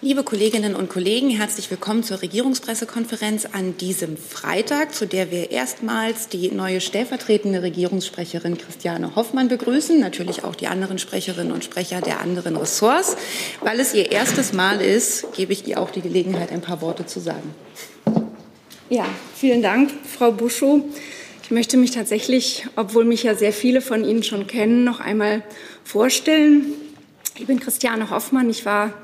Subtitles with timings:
[0.00, 6.28] Liebe Kolleginnen und Kollegen, herzlich willkommen zur Regierungspressekonferenz an diesem Freitag, zu der wir erstmals
[6.28, 12.20] die neue stellvertretende Regierungssprecherin Christiane Hoffmann begrüßen, natürlich auch die anderen Sprecherinnen und Sprecher der
[12.20, 13.16] anderen Ressorts.
[13.60, 17.04] Weil es ihr erstes Mal ist, gebe ich ihr auch die Gelegenheit, ein paar Worte
[17.04, 17.52] zu sagen.
[18.90, 19.04] Ja,
[19.34, 20.80] vielen Dank, Frau Buschow.
[21.42, 25.42] Ich möchte mich tatsächlich, obwohl mich ja sehr viele von Ihnen schon kennen, noch einmal
[25.82, 26.66] vorstellen.
[27.36, 28.48] Ich bin Christiane Hoffmann.
[28.48, 28.94] Ich war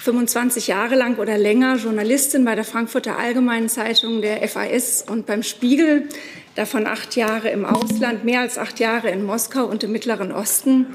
[0.00, 5.42] 25 Jahre lang oder länger Journalistin bei der Frankfurter Allgemeinen Zeitung, der FAS und beim
[5.42, 6.08] Spiegel,
[6.54, 10.86] davon acht Jahre im Ausland, mehr als acht Jahre in Moskau und im Mittleren Osten.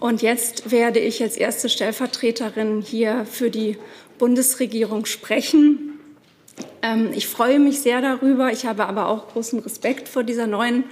[0.00, 3.76] Und jetzt werde ich als erste Stellvertreterin hier für die
[4.18, 6.00] Bundesregierung sprechen.
[6.80, 8.50] Ähm, ich freue mich sehr darüber.
[8.52, 10.84] Ich habe aber auch großen Respekt vor dieser neuen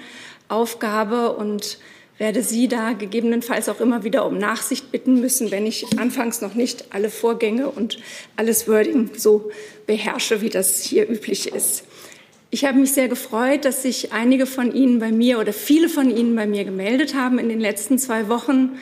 [0.48, 1.78] Aufgabe und
[2.22, 6.54] werde Sie da gegebenenfalls auch immer wieder um Nachsicht bitten müssen, wenn ich anfangs noch
[6.54, 7.98] nicht alle Vorgänge und
[8.36, 9.50] alles Wording so
[9.88, 11.82] beherrsche, wie das hier üblich ist.
[12.50, 16.16] Ich habe mich sehr gefreut, dass sich einige von Ihnen bei mir oder viele von
[16.16, 18.78] Ihnen bei mir gemeldet haben in den letzten zwei Wochen.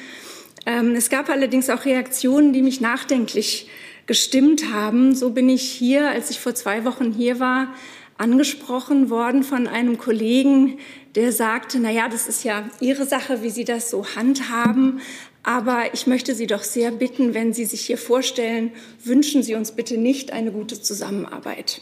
[0.66, 3.70] Ähm, es gab allerdings auch Reaktionen, die mich nachdenklich
[4.04, 5.14] gestimmt haben.
[5.14, 7.72] So bin ich hier, als ich vor zwei Wochen hier war,
[8.19, 10.78] angesprochen worden von einem Kollegen,
[11.14, 15.00] der sagte, na ja, das ist ja Ihre Sache, wie Sie das so handhaben.
[15.42, 18.72] Aber ich möchte Sie doch sehr bitten, wenn Sie sich hier vorstellen,
[19.03, 21.81] wünschen Sie uns bitte nicht eine gute Zusammenarbeit.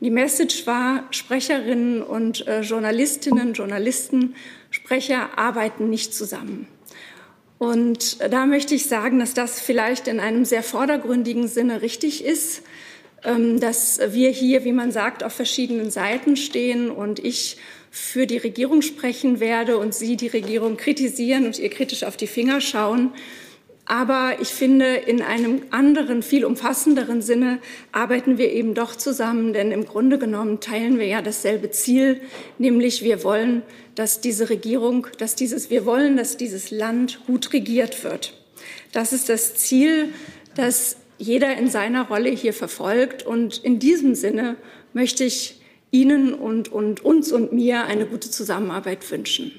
[0.00, 4.34] Die Message war, Sprecherinnen und äh, Journalistinnen, Journalisten,
[4.70, 6.66] Sprecher arbeiten nicht zusammen.
[7.58, 12.62] Und da möchte ich sagen, dass das vielleicht in einem sehr vordergründigen Sinne richtig ist,
[13.22, 17.58] ähm, dass wir hier, wie man sagt, auf verschiedenen Seiten stehen und ich
[17.90, 22.26] für die Regierung sprechen werde und Sie die Regierung kritisieren und ihr kritisch auf die
[22.26, 23.12] Finger schauen.
[23.84, 27.58] Aber ich finde, in einem anderen, viel umfassenderen Sinne
[27.90, 32.20] arbeiten wir eben doch zusammen, denn im Grunde genommen teilen wir ja dasselbe Ziel,
[32.58, 33.62] nämlich wir wollen,
[33.96, 38.34] dass diese Regierung, dass dieses, wir wollen, dass dieses Land gut regiert wird.
[38.92, 40.12] Das ist das Ziel,
[40.54, 43.24] das jeder in seiner Rolle hier verfolgt.
[43.26, 44.56] Und in diesem Sinne
[44.92, 45.59] möchte ich
[45.90, 49.52] Ihnen und, und uns und mir eine gute Zusammenarbeit wünschen.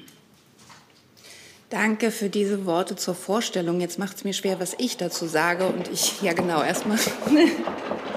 [1.72, 3.80] Danke für diese Worte zur Vorstellung.
[3.80, 5.66] Jetzt macht es mir schwer, was ich dazu sage.
[5.66, 6.98] Und ich, ja genau, erstmal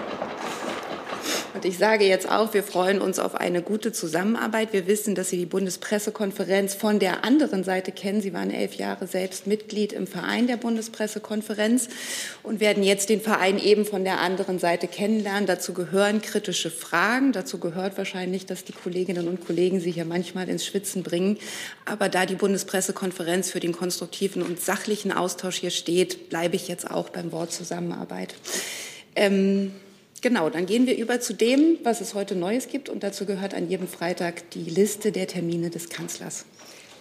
[1.65, 4.71] ich sage jetzt auch, wir freuen uns auf eine gute Zusammenarbeit.
[4.71, 8.21] Wir wissen, dass Sie die Bundespressekonferenz von der anderen Seite kennen.
[8.21, 11.89] Sie waren elf Jahre selbst Mitglied im Verein der Bundespressekonferenz
[12.43, 15.47] und werden jetzt den Verein eben von der anderen Seite kennenlernen.
[15.47, 17.31] Dazu gehören kritische Fragen.
[17.31, 21.37] Dazu gehört wahrscheinlich, dass die Kolleginnen und Kollegen Sie hier manchmal ins Schwitzen bringen.
[21.85, 26.89] Aber da die Bundespressekonferenz für den konstruktiven und sachlichen Austausch hier steht, bleibe ich jetzt
[26.89, 28.35] auch beim Wort Zusammenarbeit.
[29.15, 29.71] Ähm,
[30.25, 32.89] Genau, dann gehen wir über zu dem, was es heute Neues gibt.
[32.89, 36.47] Und dazu gehört an jedem Freitag die Liste der Termine des Kanzlers.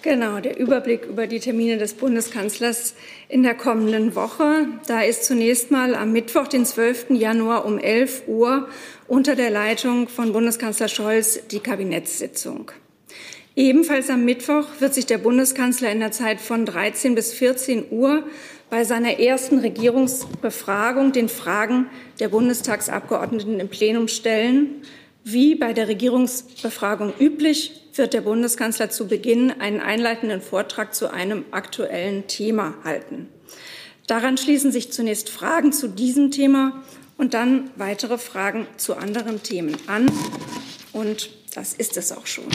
[0.03, 2.93] Genau, der Überblick über die Termine des Bundeskanzlers
[3.31, 4.67] in der kommenden Woche.
[4.89, 7.13] Da ist zunächst mal am Mittwoch, den 12.
[7.13, 8.69] Januar um 11 Uhr
[9.09, 12.73] unter der Leitung von Bundeskanzler Scholz die Kabinettssitzung.
[13.57, 18.25] Ebenfalls am Mittwoch wird sich der Bundeskanzler in der Zeit von 13 bis 14 Uhr
[18.75, 21.87] bei seiner ersten Regierungsbefragung den Fragen
[22.19, 24.83] der Bundestagsabgeordneten im Plenum stellen.
[25.23, 31.45] Wie bei der Regierungsbefragung üblich, wird der Bundeskanzler zu Beginn einen einleitenden Vortrag zu einem
[31.53, 33.29] aktuellen Thema halten.
[34.09, 36.83] Daran schließen sich zunächst Fragen zu diesem Thema
[37.17, 40.11] und dann weitere Fragen zu anderen Themen an.
[40.93, 42.49] Und das ist es auch schon.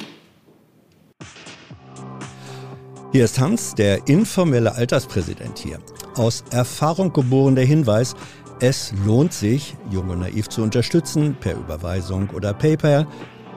[3.12, 5.80] Hier ist Hans, der informelle Alterspräsident hier
[6.16, 8.16] aus Erfahrung geboren der Hinweis,
[8.62, 13.08] es lohnt sich, Jung und Naiv zu unterstützen, per Überweisung oder PayPal.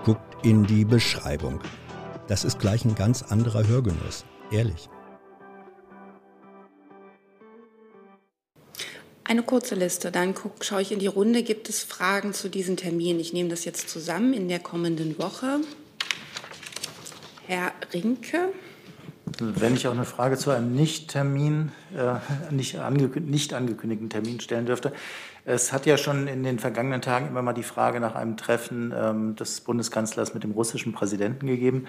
[0.04, 1.60] Guckt in die Beschreibung.
[2.28, 4.24] Das ist gleich ein ganz anderer Hörgenuss.
[4.50, 4.88] Ehrlich.
[9.24, 11.42] Eine kurze Liste, dann guck, schaue ich in die Runde.
[11.42, 13.20] Gibt es Fragen zu diesen Terminen?
[13.20, 15.60] Ich nehme das jetzt zusammen in der kommenden Woche.
[17.46, 18.50] Herr Rinke.
[19.58, 24.66] Wenn ich auch eine Frage zu einem Nicht-Termin, äh, nicht, angekündigten, nicht angekündigten Termin stellen
[24.66, 24.92] dürfte.
[25.44, 28.94] Es hat ja schon in den vergangenen Tagen immer mal die Frage nach einem Treffen
[28.96, 31.86] ähm, des Bundeskanzlers mit dem russischen Präsidenten gegeben.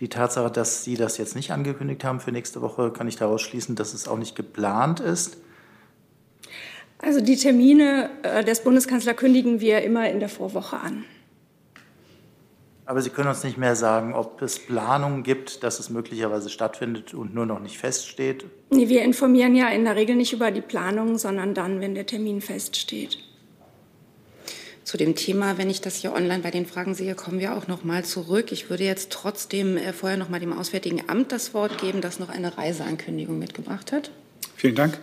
[0.00, 3.42] Die Tatsache, dass Sie das jetzt nicht angekündigt haben für nächste Woche, kann ich daraus
[3.42, 5.36] schließen, dass es auch nicht geplant ist.
[6.98, 11.04] Also die Termine äh, des Bundeskanzlers kündigen wir immer in der Vorwoche an.
[12.86, 17.14] Aber Sie können uns nicht mehr sagen, ob es Planungen gibt, dass es möglicherweise stattfindet
[17.14, 18.44] und nur noch nicht feststeht?
[18.70, 22.04] Nee, wir informieren ja in der Regel nicht über die Planungen, sondern dann, wenn der
[22.04, 23.18] Termin feststeht.
[24.84, 27.68] Zu dem Thema, wenn ich das hier online bei den Fragen sehe, kommen wir auch
[27.68, 28.52] noch mal zurück.
[28.52, 32.18] Ich würde jetzt trotzdem äh, vorher noch mal dem Auswärtigen Amt das Wort geben, das
[32.18, 34.10] noch eine Reiseankündigung mitgebracht hat.
[34.56, 35.00] Vielen Dank.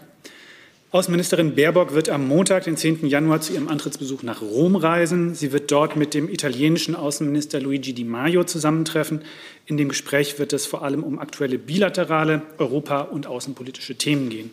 [0.94, 3.08] Außenministerin Baerbock wird am Montag, den 10.
[3.08, 5.34] Januar, zu ihrem Antrittsbesuch nach Rom reisen.
[5.36, 9.22] Sie wird dort mit dem italienischen Außenminister Luigi Di Maio zusammentreffen.
[9.66, 14.52] In dem Gespräch wird es vor allem um aktuelle bilaterale, europa- und außenpolitische Themen gehen.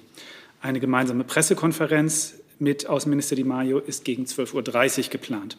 [0.63, 5.57] Eine gemeinsame Pressekonferenz mit Außenminister Di Maio ist gegen 12.30 Uhr geplant.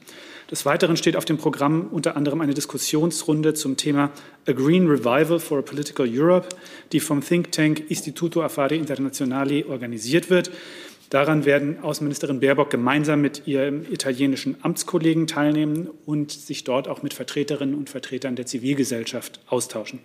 [0.52, 4.12] Des Weiteren steht auf dem Programm unter anderem eine Diskussionsrunde zum Thema
[4.48, 6.50] A Green Revival for a Political Europe,
[6.92, 10.52] die vom Think Tank Istituto Affari Internazionali organisiert wird.
[11.10, 17.16] Daran werden Außenministerin Baerbock gemeinsam mit ihrem italienischen Amtskollegen teilnehmen und sich dort auch mit
[17.16, 20.00] Vertreterinnen und Vertretern der Zivilgesellschaft austauschen.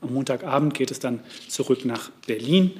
[0.00, 2.72] Am Montagabend geht es dann zurück nach Berlin.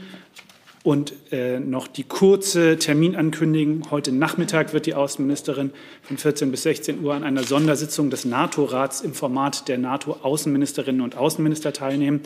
[0.86, 3.90] Und äh, noch die kurze Terminankündigung.
[3.90, 9.00] Heute Nachmittag wird die Außenministerin von 14 bis 16 Uhr an einer Sondersitzung des NATO-Rats
[9.00, 12.20] im Format der NATO-Außenministerinnen und Außenminister teilnehmen.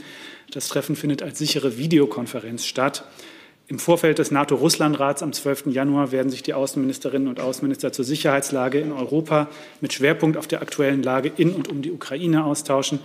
[0.50, 3.04] Das Treffen findet als sichere Videokonferenz statt.
[3.66, 5.68] Im Vorfeld des NATO-Russland-Rats am 12.
[5.68, 9.48] Januar werden sich die Außenministerinnen und Außenminister zur Sicherheitslage in Europa
[9.80, 12.98] mit Schwerpunkt auf der aktuellen Lage in und um die Ukraine austauschen.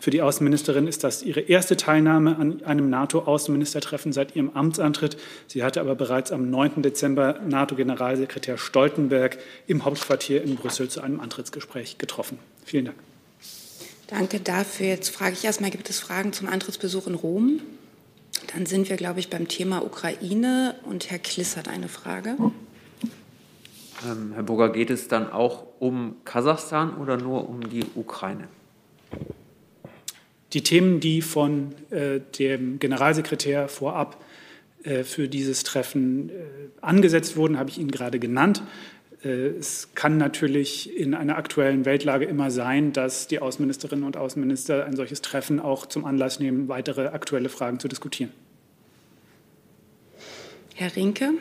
[0.00, 5.16] Für die Außenministerin ist das ihre erste Teilnahme an einem NATO-Außenministertreffen seit ihrem Amtsantritt.
[5.48, 6.82] Sie hatte aber bereits am 9.
[6.82, 12.38] Dezember NATO-Generalsekretär Stoltenberg im Hauptquartier in Brüssel zu einem Antrittsgespräch getroffen.
[12.64, 12.96] Vielen Dank.
[14.06, 14.86] Danke dafür.
[14.86, 17.60] Jetzt frage ich erstmal, gibt es Fragen zum Antrittsbesuch in Rom?
[18.54, 20.76] Dann sind wir, glaube ich, beim Thema Ukraine.
[20.84, 22.36] Und Herr Kliss hat eine Frage.
[24.06, 28.48] Ähm, Herr Burger, geht es dann auch um Kasachstan oder nur um die Ukraine?
[30.52, 34.22] Die Themen, die von äh, dem Generalsekretär vorab
[34.82, 36.32] äh, für dieses Treffen äh,
[36.80, 38.62] angesetzt wurden, habe ich Ihnen gerade genannt.
[39.24, 39.28] Äh,
[39.58, 44.96] es kann natürlich in einer aktuellen Weltlage immer sein, dass die Außenministerinnen und Außenminister ein
[44.96, 48.32] solches Treffen auch zum Anlass nehmen, weitere aktuelle Fragen zu diskutieren.
[50.74, 51.32] Herr Rinke.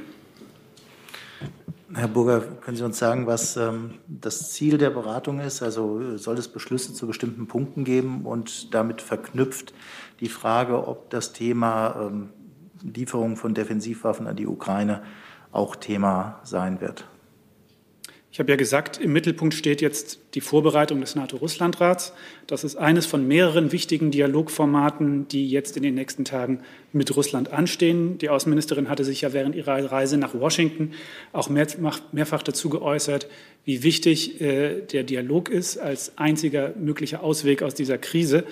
[1.94, 5.62] Herr Burger, können Sie uns sagen, was ähm, das Ziel der Beratung ist?
[5.62, 9.74] Also soll es Beschlüsse zu bestimmten Punkten geben und damit verknüpft
[10.20, 12.30] die Frage, ob das Thema ähm,
[12.84, 15.02] Lieferung von Defensivwaffen an die Ukraine
[15.54, 17.06] auch Thema sein wird?
[18.38, 22.14] Ich habe ja gesagt, im Mittelpunkt steht jetzt die Vorbereitung des NATO-Russland-Rats.
[22.46, 26.60] Das ist eines von mehreren wichtigen Dialogformaten, die jetzt in den nächsten Tagen
[26.94, 28.20] mit Russland anstehen.
[28.20, 30.92] Die Außenministerin hatte sich ja während ihrer Reise nach Washington
[31.34, 33.28] auch mehrfach dazu geäußert,
[33.66, 38.44] wie wichtig äh, der Dialog ist als einziger möglicher Ausweg aus dieser Krise.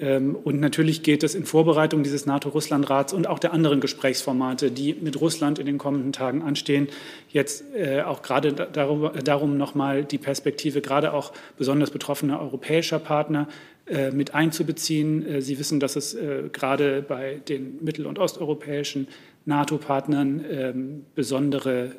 [0.00, 4.94] Ähm, und natürlich geht es in Vorbereitung dieses NATO-Russland-Rats und auch der anderen Gesprächsformate, die
[4.94, 6.88] mit Russland in den kommenden Tagen anstehen,
[7.30, 13.48] jetzt äh, auch gerade darum, darum nochmal die Perspektive gerade auch besonders betroffener europäischer Partner
[13.86, 15.26] äh, mit einzubeziehen.
[15.26, 16.16] Äh, Sie wissen, dass es
[16.52, 19.08] gerade bei den mittel- und osteuropäischen
[19.44, 21.92] NATO-Partnern ähm, besondere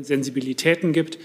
[0.00, 1.18] Sensibilitäten gibt.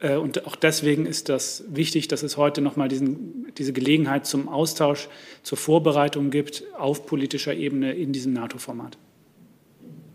[0.00, 4.26] Äh, und auch deswegen ist das wichtig, dass es heute noch mal diesen, diese Gelegenheit
[4.26, 5.08] zum Austausch,
[5.42, 8.98] zur Vorbereitung gibt auf politischer Ebene in diesem NATO-Format.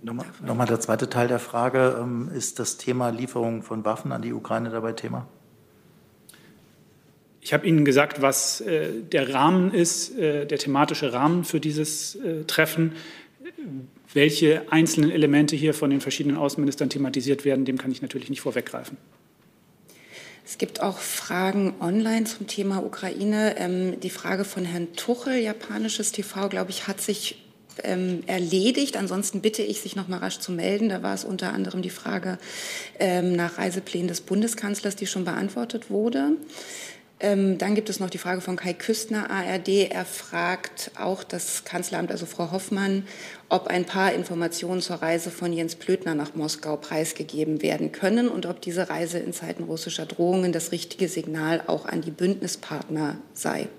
[0.02, 1.98] Nochmal, nochmal der zweite Teil der Frage.
[2.00, 5.28] Ähm, ist das Thema Lieferung von Waffen an die Ukraine dabei Thema?
[7.42, 12.18] Ich habe Ihnen gesagt, was äh, der Rahmen ist, äh, der thematische Rahmen für dieses
[12.48, 12.94] Treffen.
[14.14, 18.42] Welche einzelnen Elemente hier von den verschiedenen Außenministern thematisiert werden, dem kann ich natürlich nicht
[18.42, 18.98] vorweggreifen.
[20.46, 23.56] Es gibt auch Fragen online zum Thema Ukraine.
[23.58, 27.44] Ähm, die Frage von Herrn Tuchel, japanisches TV, glaube ich, hat sich
[27.84, 28.96] ähm, erledigt.
[28.96, 30.90] Ansonsten bitte ich, sich noch mal rasch zu melden.
[30.90, 32.38] Da war es unter anderem die Frage
[33.00, 36.34] ähm, nach Reiseplänen des Bundeskanzlers, die schon beantwortet wurde.
[37.22, 39.90] Ähm, dann gibt es noch die Frage von Kai Küstner, ARD.
[39.90, 43.08] Er fragt auch das Kanzleramt, also Frau Hoffmann,
[43.48, 48.46] ob ein paar Informationen zur Reise von Jens Plötner nach Moskau preisgegeben werden können und
[48.46, 53.70] ob diese Reise in Zeiten russischer Drohungen das richtige Signal auch an die Bündnispartner sei.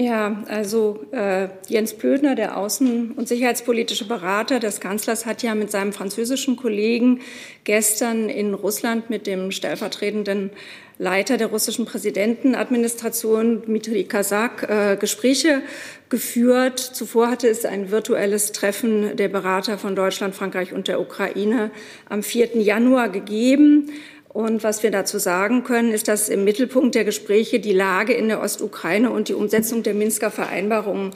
[0.00, 5.72] Ja, also äh, Jens Plötner, der außen- und sicherheitspolitische Berater des Kanzlers, hat ja mit
[5.72, 7.20] seinem französischen Kollegen
[7.64, 10.50] gestern in Russland mit dem stellvertretenden
[10.98, 15.62] Leiter der russischen Präsidentenadministration, Dmitri Kazak, äh, Gespräche
[16.10, 16.78] geführt.
[16.78, 21.72] Zuvor hatte es ein virtuelles Treffen der Berater von Deutschland, Frankreich und der Ukraine
[22.08, 22.60] am 4.
[22.60, 23.90] Januar gegeben.
[24.38, 28.28] Und was wir dazu sagen können, ist, dass im Mittelpunkt der Gespräche die Lage in
[28.28, 31.10] der Ostukraine und die Umsetzung der Minsker Vereinbarungen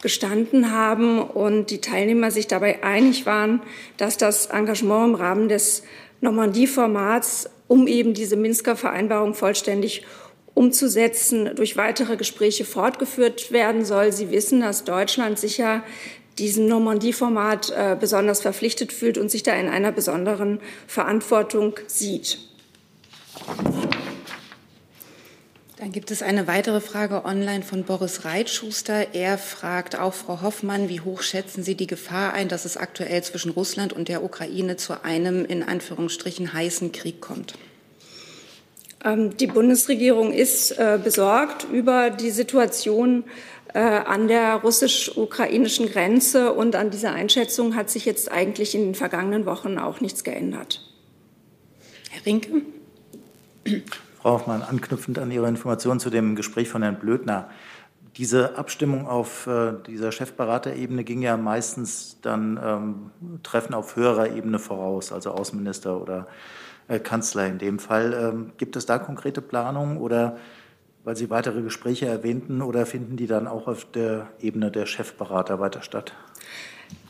[0.00, 3.62] gestanden haben und die Teilnehmer sich dabei einig waren,
[3.96, 5.82] dass das Engagement im Rahmen des
[6.20, 10.04] Normandie-Formats, um eben diese Minsker Vereinbarung vollständig
[10.54, 14.12] umzusetzen, durch weitere Gespräche fortgeführt werden soll.
[14.12, 15.82] Sie wissen, dass Deutschland sicher
[16.38, 22.38] diesem Normandie-Format äh, besonders verpflichtet fühlt und sich da in einer besonderen Verantwortung sieht.
[25.78, 29.14] Dann gibt es eine weitere Frage online von Boris Reitschuster.
[29.14, 33.22] Er fragt auch Frau Hoffmann, wie hoch schätzen Sie die Gefahr ein, dass es aktuell
[33.22, 37.54] zwischen Russland und der Ukraine zu einem in Anführungsstrichen heißen Krieg kommt?
[39.04, 43.22] Ähm, die Bundesregierung ist äh, besorgt über die Situation
[43.72, 48.94] äh, an der russisch-ukrainischen Grenze und an dieser Einschätzung hat sich jetzt eigentlich in den
[48.96, 50.82] vergangenen Wochen auch nichts geändert.
[52.10, 52.62] Herr Rinke?
[54.20, 57.48] Frau Hoffmann, anknüpfend an Ihre Information zu dem Gespräch von Herrn Blödner.
[58.16, 64.58] Diese Abstimmung auf äh, dieser Chefberaterebene ging ja meistens dann ähm, Treffen auf höherer Ebene
[64.58, 66.26] voraus, also Außenminister oder
[66.88, 68.12] äh, Kanzler in dem Fall.
[68.12, 70.38] Ähm, gibt es da konkrete Planungen oder
[71.04, 75.60] weil Sie weitere Gespräche erwähnten oder finden die dann auch auf der Ebene der Chefberater
[75.60, 76.12] weiter statt?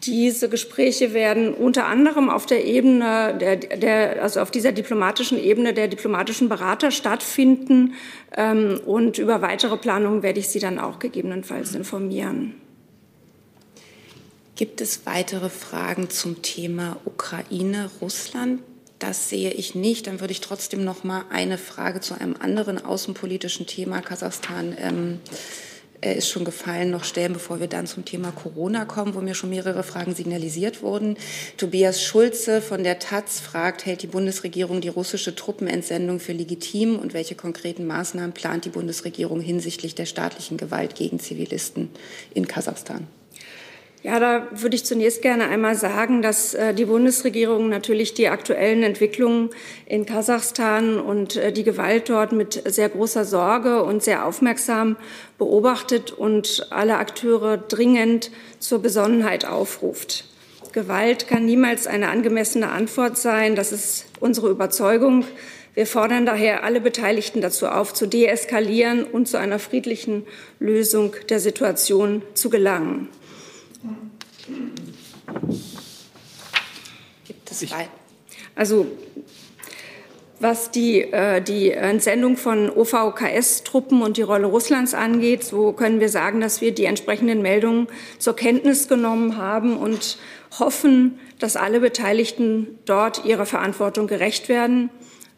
[0.05, 5.75] Diese Gespräche werden unter anderem auf der Ebene, der, der, also auf dieser diplomatischen Ebene
[5.75, 7.95] der diplomatischen Berater stattfinden.
[8.37, 12.55] Ähm, und über weitere Planungen werde ich Sie dann auch gegebenenfalls informieren.
[14.55, 18.61] Gibt es weitere Fragen zum Thema Ukraine, Russland?
[18.99, 20.07] Das sehe ich nicht.
[20.07, 25.21] Dann würde ich trotzdem noch mal eine Frage zu einem anderen außenpolitischen Thema Kasachstan ähm,
[26.01, 29.51] ist schon gefallen, noch stellen, bevor wir dann zum Thema Corona kommen, wo mir schon
[29.51, 31.17] mehrere Fragen signalisiert wurden.
[31.57, 37.15] Tobias Schulze von der Taz fragt, hält die Bundesregierung die russische Truppenentsendung für legitim und
[37.15, 41.91] welche konkreten Maßnahmen plant die Bundesregierung hinsichtlich der staatlichen Gewalt gegen Zivilisten
[42.33, 43.07] in Kasachstan?
[44.05, 48.85] Ja, da würde ich zunächst gerne einmal sagen, dass äh, die Bundesregierung natürlich die aktuellen
[48.85, 49.51] Entwicklungen
[49.87, 54.97] in Kasachstan und äh, die Gewalt dort mit sehr großer Sorge und sehr aufmerksam
[55.37, 60.27] beobachtet und alle Akteure dringend zur Besonnenheit aufruft.
[60.73, 63.57] Gewalt kann niemals eine angemessene Antwort sein.
[63.57, 65.25] Das ist unsere Überzeugung.
[65.75, 70.25] Wir fordern daher alle Beteiligten dazu auf, zu deeskalieren und zu einer friedlichen
[70.61, 73.09] Lösung der Situation zu gelangen.
[77.27, 77.89] Gibt es weiter?
[78.55, 78.87] Also
[80.41, 86.09] was die, äh, die Entsendung von OVKS-Truppen und die Rolle Russlands angeht, so können wir
[86.09, 90.19] sagen, dass wir die entsprechenden Meldungen zur Kenntnis genommen haben und
[90.59, 94.91] hoffen, dass alle Beteiligten dort ihrer Verantwortung gerecht werden.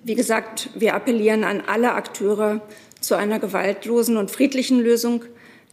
[0.05, 2.61] Wie gesagt, wir appellieren an alle Akteure,
[3.01, 5.25] zu einer gewaltlosen und friedlichen Lösung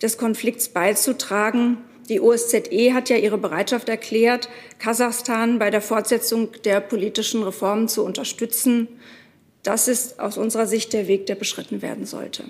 [0.02, 1.78] des Konflikts beizutragen.
[2.10, 4.50] Die OSZE hat ja ihre Bereitschaft erklärt,
[4.80, 8.88] Kasachstan bei der Fortsetzung der politischen Reformen zu unterstützen.
[9.64, 12.46] Das ist aus unserer Sicht der Weg, der beschritten werden sollte.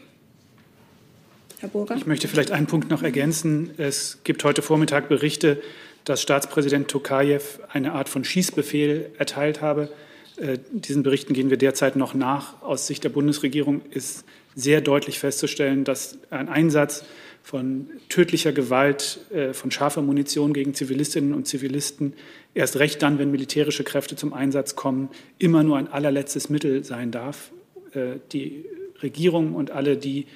[1.59, 1.95] Herr Burger?
[1.95, 3.71] Ich möchte vielleicht einen Punkt noch ergänzen.
[3.77, 5.59] Es gibt heute Vormittag Berichte,
[6.05, 9.89] dass Staatspräsident Tokayev eine Art von Schießbefehl erteilt habe.
[10.37, 12.61] Äh, diesen Berichten gehen wir derzeit noch nach.
[12.61, 14.23] Aus Sicht der Bundesregierung ist
[14.55, 17.03] sehr deutlich festzustellen, dass ein Einsatz
[17.47, 22.11] von tödlicher Gewalt, äh, von scharfer Munition gegen Zivilistinnen und Zivilisten
[22.53, 25.07] erst recht dann, wenn militärische Kräfte zum Einsatz kommen,
[25.39, 27.51] immer nur ein allerletztes Mittel sein darf.
[27.93, 28.65] Äh, die
[29.01, 30.27] Regierung und alle, die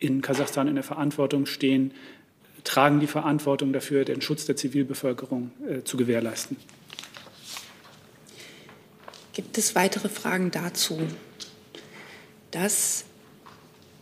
[0.00, 1.92] in Kasachstan in der Verantwortung stehen,
[2.64, 6.56] tragen die Verantwortung dafür, den Schutz der Zivilbevölkerung äh, zu gewährleisten.
[9.32, 10.98] Gibt es weitere Fragen dazu?
[12.50, 13.04] Das,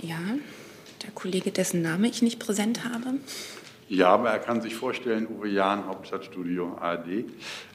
[0.00, 0.38] ja.
[1.06, 3.14] Der Kollege, dessen Name ich nicht präsent habe.
[3.88, 7.24] Ja, aber er kann sich vorstellen, Uwe Jahn, Hauptstadtstudio ARD.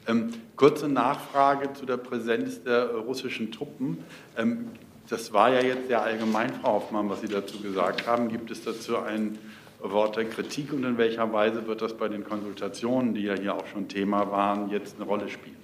[0.06, 4.04] Ähm, kurze Nachfrage zu der Präsenz der russischen Truppen.
[4.36, 4.68] Ähm,
[5.08, 8.28] das war ja jetzt sehr allgemein, Frau Hoffmann, was Sie dazu gesagt haben.
[8.28, 9.38] Gibt es dazu ein
[9.80, 13.54] Wort der Kritik und in welcher Weise wird das bei den Konsultationen, die ja hier
[13.54, 15.56] auch schon Thema waren, jetzt eine Rolle spielen?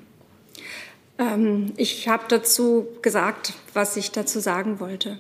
[1.19, 5.19] Ähm, ich habe dazu gesagt, was ich dazu sagen wollte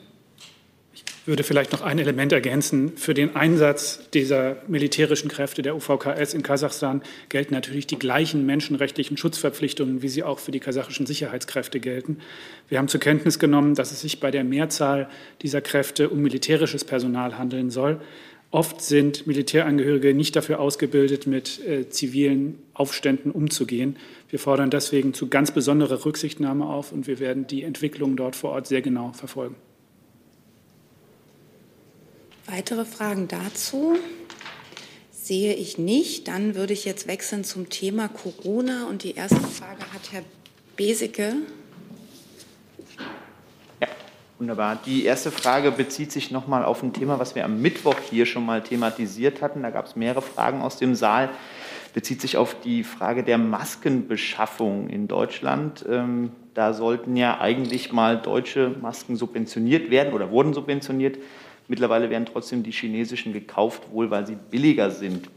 [1.28, 2.96] würde vielleicht noch ein Element ergänzen.
[2.96, 9.16] Für den Einsatz dieser militärischen Kräfte der UVKS in Kasachstan gelten natürlich die gleichen menschenrechtlichen
[9.16, 12.18] Schutzverpflichtungen, wie sie auch für die kasachischen Sicherheitskräfte gelten.
[12.68, 15.08] Wir haben zur Kenntnis genommen, dass es sich bei der Mehrzahl
[15.42, 18.00] dieser Kräfte um militärisches Personal handeln soll.
[18.50, 23.96] Oft sind Militärangehörige nicht dafür ausgebildet, mit äh, zivilen Aufständen umzugehen.
[24.30, 28.52] Wir fordern deswegen zu ganz besonderer Rücksichtnahme auf und wir werden die Entwicklung dort vor
[28.52, 29.56] Ort sehr genau verfolgen.
[32.50, 33.98] Weitere Fragen dazu
[35.10, 36.28] sehe ich nicht.
[36.28, 38.86] Dann würde ich jetzt wechseln zum Thema Corona.
[38.86, 40.22] Und die erste Frage hat Herr
[40.74, 41.34] Besicke.
[43.80, 43.88] Ja,
[44.38, 44.80] wunderbar.
[44.86, 48.46] Die erste Frage bezieht sich nochmal auf ein Thema, was wir am Mittwoch hier schon
[48.46, 49.62] mal thematisiert hatten.
[49.62, 51.28] Da gab es mehrere Fragen aus dem Saal.
[51.92, 55.84] Bezieht sich auf die Frage der Maskenbeschaffung in Deutschland.
[55.86, 61.18] Ähm, da sollten ja eigentlich mal deutsche Masken subventioniert werden oder wurden subventioniert.
[61.68, 65.28] Mittlerweile werden trotzdem die chinesischen gekauft, wohl weil sie billiger sind.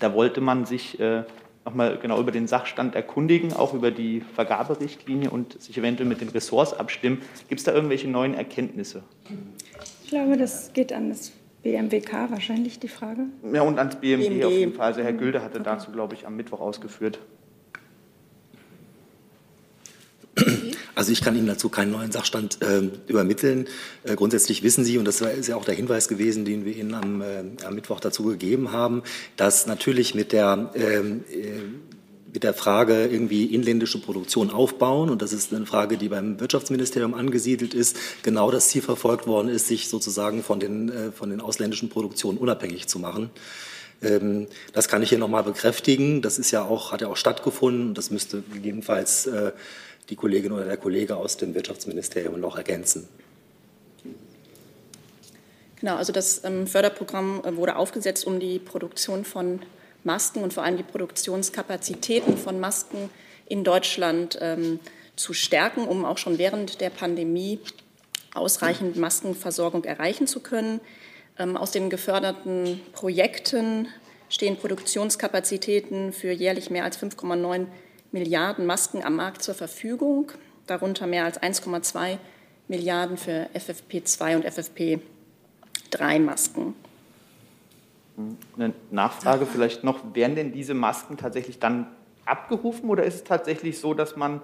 [0.00, 1.24] Da wollte man sich äh,
[1.64, 6.30] nochmal genau über den Sachstand erkundigen, auch über die Vergaberichtlinie und sich eventuell mit den
[6.30, 7.22] Ressorts abstimmen.
[7.48, 9.02] Gibt es da irgendwelche neuen Erkenntnisse?
[10.02, 13.26] Ich glaube, das geht an das BMWK wahrscheinlich die Frage.
[13.52, 14.44] Ja, und ans BMG BMG.
[14.44, 14.86] auf jeden Fall.
[14.86, 15.64] Also Herr Gülde hatte okay.
[15.64, 17.18] dazu, glaube ich, am Mittwoch ausgeführt.
[20.94, 23.66] Also ich kann Ihnen dazu keinen neuen Sachstand äh, übermitteln.
[24.04, 26.94] Äh, grundsätzlich wissen Sie, und das ist ja auch der Hinweis gewesen, den wir Ihnen
[26.94, 29.02] am, äh, am Mittwoch dazu gegeben haben,
[29.36, 31.60] dass natürlich mit der ähm, äh,
[32.34, 37.14] mit der Frage irgendwie inländische Produktion aufbauen, und das ist eine Frage, die beim Wirtschaftsministerium
[37.14, 41.40] angesiedelt ist, genau das Ziel verfolgt worden ist, sich sozusagen von den, äh, von den
[41.40, 43.30] ausländischen Produktionen unabhängig zu machen.
[44.02, 46.22] Ähm, das kann ich hier nochmal bekräftigen.
[46.22, 47.94] Das ist ja auch, hat ja auch stattgefunden.
[47.94, 49.52] Das müsste gegebenenfalls äh,
[50.10, 53.08] die Kollegin oder der Kollege aus dem Wirtschaftsministerium noch ergänzen.
[55.80, 59.60] Genau, also das ähm, Förderprogramm äh, wurde aufgesetzt, um die Produktion von
[60.02, 63.10] Masken und vor allem die Produktionskapazitäten von Masken
[63.46, 64.80] in Deutschland ähm,
[65.16, 67.60] zu stärken, um auch schon während der Pandemie
[68.34, 70.80] ausreichend Maskenversorgung erreichen zu können.
[71.38, 73.88] Ähm, aus den geförderten Projekten
[74.28, 77.66] stehen Produktionskapazitäten für jährlich mehr als 5,9
[78.14, 80.30] Milliarden Masken am Markt zur Verfügung,
[80.68, 82.18] darunter mehr als 1,2
[82.68, 86.76] Milliarden für FFP2 und FFP3 Masken.
[88.56, 91.88] Eine Nachfrage vielleicht noch, werden denn diese Masken tatsächlich dann
[92.24, 94.40] abgerufen oder ist es tatsächlich so, dass man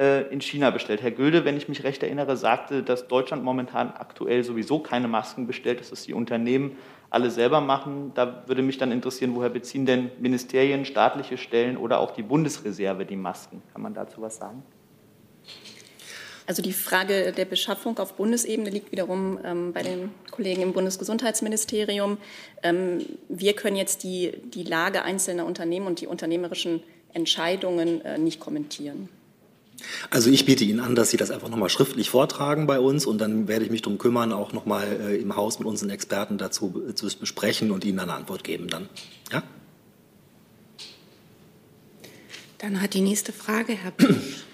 [0.00, 1.02] in China bestellt?
[1.02, 5.46] Herr Gülde, wenn ich mich recht erinnere, sagte, dass Deutschland momentan aktuell sowieso keine Masken
[5.46, 6.76] bestellt, dass es die Unternehmen
[7.10, 8.12] alle selber machen.
[8.14, 13.04] Da würde mich dann interessieren, woher beziehen denn Ministerien, staatliche Stellen oder auch die Bundesreserve
[13.04, 13.62] die Masken?
[13.72, 14.62] Kann man dazu was sagen?
[16.46, 22.18] Also die Frage der Beschaffung auf Bundesebene liegt wiederum ähm, bei den Kollegen im Bundesgesundheitsministerium.
[22.62, 26.82] Ähm, wir können jetzt die, die Lage einzelner Unternehmen und die unternehmerischen
[27.12, 29.08] Entscheidungen äh, nicht kommentieren.
[30.10, 33.18] Also ich biete Ihnen an, dass Sie das einfach nochmal schriftlich vortragen bei uns und
[33.18, 36.82] dann werde ich mich darum kümmern, auch nochmal äh, im Haus mit unseren Experten dazu
[36.88, 38.88] äh, zu besprechen und Ihnen eine Antwort geben dann.
[39.32, 39.42] Ja?
[42.58, 44.44] Dann hat die nächste Frage Herr Busch.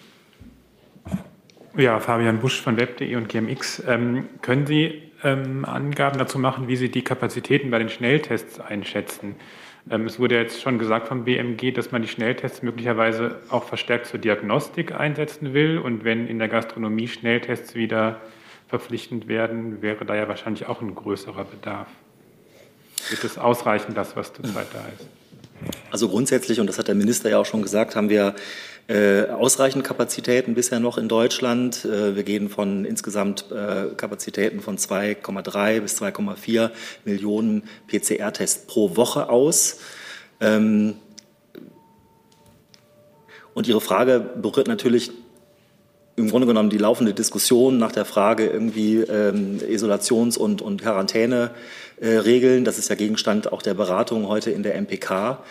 [1.77, 3.83] Ja, Fabian Busch von Web.de und GMX.
[3.87, 9.37] Ähm, können Sie ähm, Angaben dazu machen, wie Sie die Kapazitäten bei den Schnelltests einschätzen?
[9.91, 14.07] Ähm, es wurde jetzt schon gesagt vom BMG, dass man die Schnelltests möglicherweise auch verstärkt
[14.07, 15.79] zur Diagnostik einsetzen will.
[15.79, 18.21] Und wenn in der Gastronomie Schnelltests wieder
[18.69, 21.89] verpflichtend werden, wäre da ja wahrscheinlich auch ein größerer Bedarf.
[23.11, 25.09] Wird es ausreichen, das, was zurzeit da ist?
[25.91, 28.35] Also grundsätzlich, und das hat der Minister ja auch schon gesagt, haben wir
[28.89, 31.85] äh, ausreichend Kapazitäten bisher noch in Deutschland.
[31.85, 36.71] Äh, wir gehen von insgesamt äh, Kapazitäten von 2,3 bis 2,4
[37.05, 39.81] Millionen PCR-Tests pro Woche aus.
[40.41, 40.95] Ähm,
[43.55, 45.11] und Ihre Frage berührt natürlich
[46.15, 52.65] im Grunde genommen die laufende Diskussion nach der Frage irgendwie ähm, Isolations- und, und Quarantäneregeln.
[52.65, 55.43] das ist ja Gegenstand auch der Beratung heute in der MPK.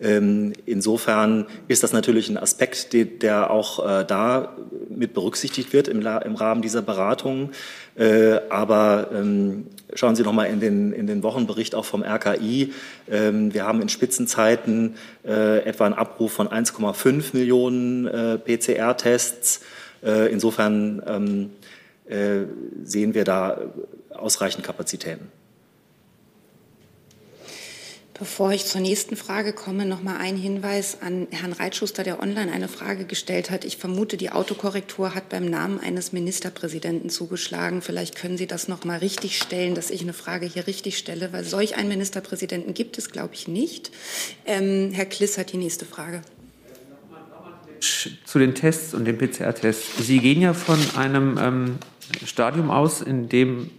[0.00, 4.56] Ähm, insofern ist das natürlich ein Aspekt, der auch äh, da
[4.88, 7.50] mit berücksichtigt wird im, Rahmen dieser Beratungen.
[7.96, 12.72] Äh, aber ähm, schauen Sie noch mal in den, in den Wochenbericht auch vom RKI.
[13.10, 18.04] Ähm, wir haben in Spitzenzeiten äh, etwa einen Abruf von 1,5 Millionen
[18.44, 19.60] PCR-Tests.
[20.02, 21.50] insofern
[22.84, 23.58] sehen wir da
[24.10, 25.30] ausreichend Kapazitäten.
[28.16, 32.52] Bevor ich zur nächsten Frage komme, noch mal ein Hinweis an Herrn Reitschuster, der online
[32.52, 33.64] eine Frage gestellt hat.
[33.64, 37.82] Ich vermute, die Autokorrektur hat beim Namen eines Ministerpräsidenten zugeschlagen.
[37.82, 41.32] Vielleicht können Sie das noch mal richtig stellen, dass ich eine Frage hier richtig stelle,
[41.32, 43.90] weil solch einen Ministerpräsidenten gibt es, glaube ich, nicht.
[44.46, 46.22] Ähm, Herr Kliss hat die nächste Frage.
[47.80, 50.06] Zu den Tests und den PCR-Tests.
[50.06, 51.78] Sie gehen ja von einem ähm,
[52.24, 53.70] Stadium aus, in dem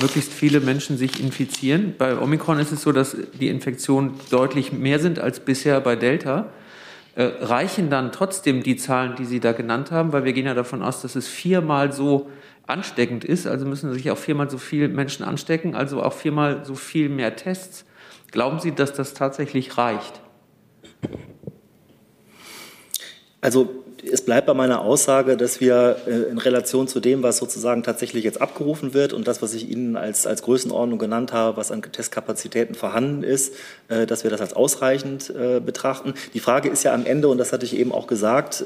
[0.00, 1.94] möglichst viele Menschen sich infizieren.
[1.98, 6.46] Bei Omikron ist es so, dass die Infektionen deutlich mehr sind als bisher bei Delta.
[7.14, 10.54] Äh, reichen dann trotzdem die Zahlen, die Sie da genannt haben, weil wir gehen ja
[10.54, 12.30] davon aus, dass es viermal so
[12.66, 16.74] ansteckend ist, also müssen sich auch viermal so viele Menschen anstecken, also auch viermal so
[16.74, 17.84] viel mehr Tests.
[18.30, 20.20] Glauben Sie, dass das tatsächlich reicht?
[23.42, 27.82] Also es bleibt bei meiner Aussage, dass wir äh, in Relation zu dem, was sozusagen
[27.82, 31.70] tatsächlich jetzt abgerufen wird und das, was ich Ihnen als, als Größenordnung genannt habe, was
[31.70, 33.54] an Testkapazitäten vorhanden ist,
[33.88, 36.14] äh, dass wir das als ausreichend äh, betrachten.
[36.34, 38.64] Die Frage ist ja am Ende, und das hatte ich eben auch gesagt,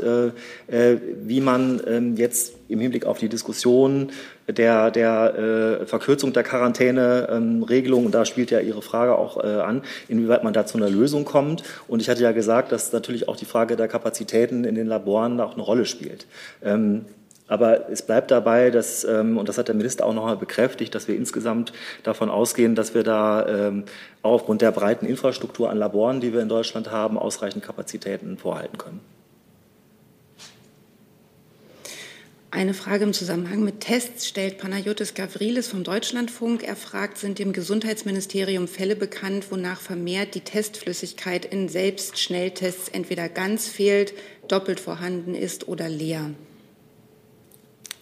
[0.68, 4.11] wie man ähm, jetzt im Hinblick auf die Diskussion
[4.48, 9.46] der, der äh, Verkürzung der Quarantäneregelung, ähm, und da spielt ja Ihre Frage auch äh,
[9.46, 11.62] an, inwieweit man da zu einer Lösung kommt.
[11.88, 15.40] Und ich hatte ja gesagt, dass natürlich auch die Frage der Kapazitäten in den Laboren
[15.40, 16.26] auch eine Rolle spielt.
[16.62, 17.05] Ähm,
[17.48, 20.94] aber es bleibt dabei, dass, ähm, und das hat der Minister auch noch einmal bekräftigt,
[20.94, 23.85] dass wir insgesamt davon ausgehen, dass wir da ähm,
[24.22, 28.79] auch aufgrund der breiten Infrastruktur an Laboren, die wir in Deutschland haben, ausreichend Kapazitäten vorhalten
[28.79, 29.15] können.
[32.52, 36.62] Eine Frage im Zusammenhang mit Tests stellt Panayotis Gavrilis vom Deutschlandfunk.
[36.62, 43.66] Er fragt, sind dem Gesundheitsministerium Fälle bekannt, wonach vermehrt die Testflüssigkeit in Selbstschnelltests entweder ganz
[43.66, 44.14] fehlt,
[44.46, 46.30] doppelt vorhanden ist oder leer?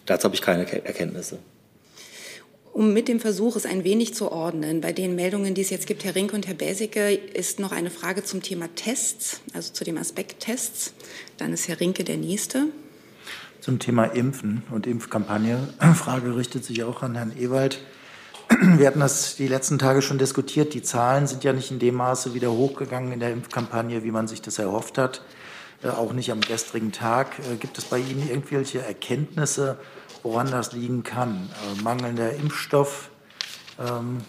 [0.05, 1.39] Dazu habe ich keine Erkenntnisse.
[2.71, 5.87] Um mit dem Versuch, es ein wenig zu ordnen, bei den Meldungen, die es jetzt
[5.87, 9.83] gibt, Herr Rinke und Herr Besicke, ist noch eine Frage zum Thema Tests, also zu
[9.83, 10.93] dem Aspekt Tests.
[11.37, 12.67] Dann ist Herr Rinke der Nächste
[13.65, 15.57] zum Thema Impfen und Impfkampagne.
[15.95, 17.79] Frage richtet sich auch an Herrn Ewald.
[18.61, 20.75] Wir hatten das die letzten Tage schon diskutiert.
[20.75, 24.27] Die Zahlen sind ja nicht in dem Maße wieder hochgegangen in der Impfkampagne, wie man
[24.27, 25.23] sich das erhofft hat.
[25.81, 27.39] Äh, auch nicht am gestrigen Tag.
[27.39, 29.79] Äh, gibt es bei Ihnen irgendwelche Erkenntnisse,
[30.21, 31.49] woran das liegen kann?
[31.49, 33.09] Äh, mangelnder Impfstoff
[33.79, 34.19] ähm,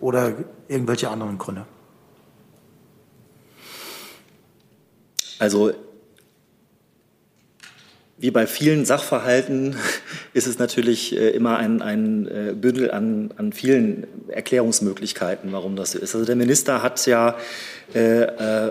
[0.00, 0.32] oder
[0.66, 1.66] irgendwelche anderen Gründe?
[5.38, 5.74] Also
[8.20, 9.76] wie bei vielen Sachverhalten
[10.32, 15.92] ist es natürlich äh, immer ein, ein äh, Bündel an, an vielen Erklärungsmöglichkeiten, warum das
[15.92, 16.14] so ist.
[16.14, 17.36] Also der Minister hat ja
[17.94, 18.26] äh,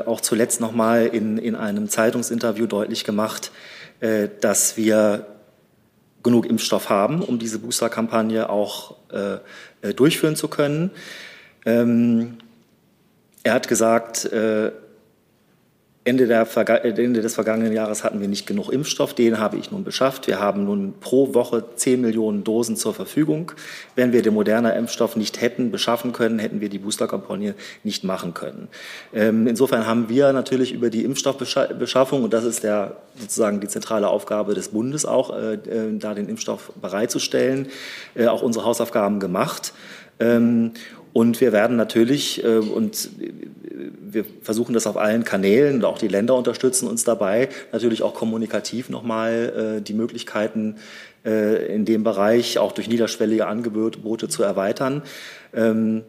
[0.05, 3.51] auch zuletzt noch mal in, in einem Zeitungsinterview deutlich gemacht,
[4.41, 5.25] dass wir
[6.21, 8.95] genug Impfstoff haben, um diese Boosterkampagne auch
[9.95, 10.91] durchführen zu können.
[11.65, 12.38] Ähm,
[13.41, 14.29] er hat gesagt,
[16.08, 16.48] Ende, der,
[16.86, 19.13] Ende, des vergangenen Jahres hatten wir nicht genug Impfstoff.
[19.13, 20.28] Den habe ich nun beschafft.
[20.28, 23.52] Wir haben nun pro Woche 10 Millionen Dosen zur Verfügung.
[23.96, 28.34] Wenn wir den modernen Impfstoff nicht hätten beschaffen können, hätten wir die Boosterkampagne nicht machen
[28.34, 28.70] können.
[29.13, 34.08] Ähm, insofern haben wir natürlich über die Impfstoffbeschaffung, und das ist der, sozusagen die zentrale
[34.08, 37.67] Aufgabe des Bundes auch, äh, äh, da den Impfstoff bereitzustellen,
[38.15, 39.74] äh, auch unsere Hausaufgaben gemacht.
[40.22, 40.72] Ähm,
[41.17, 46.08] und wir werden natürlich, äh, und wir versuchen das auf allen Kanälen und auch die
[46.08, 50.75] Länder unterstützen uns dabei, natürlich auch kommunikativ nochmal äh, die Möglichkeiten
[51.25, 55.01] äh, in dem Bereich auch durch niederschwellige Angebote zu erweitern.
[55.56, 56.03] Ähm,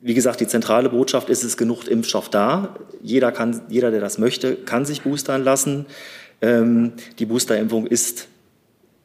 [0.00, 2.76] wie gesagt, die zentrale Botschaft ist, es ist genug Impfstoff da.
[3.02, 5.84] Jeder, kann, jeder, der das möchte, kann sich boostern lassen.
[6.40, 8.26] Ähm, die Boosterimpfung ist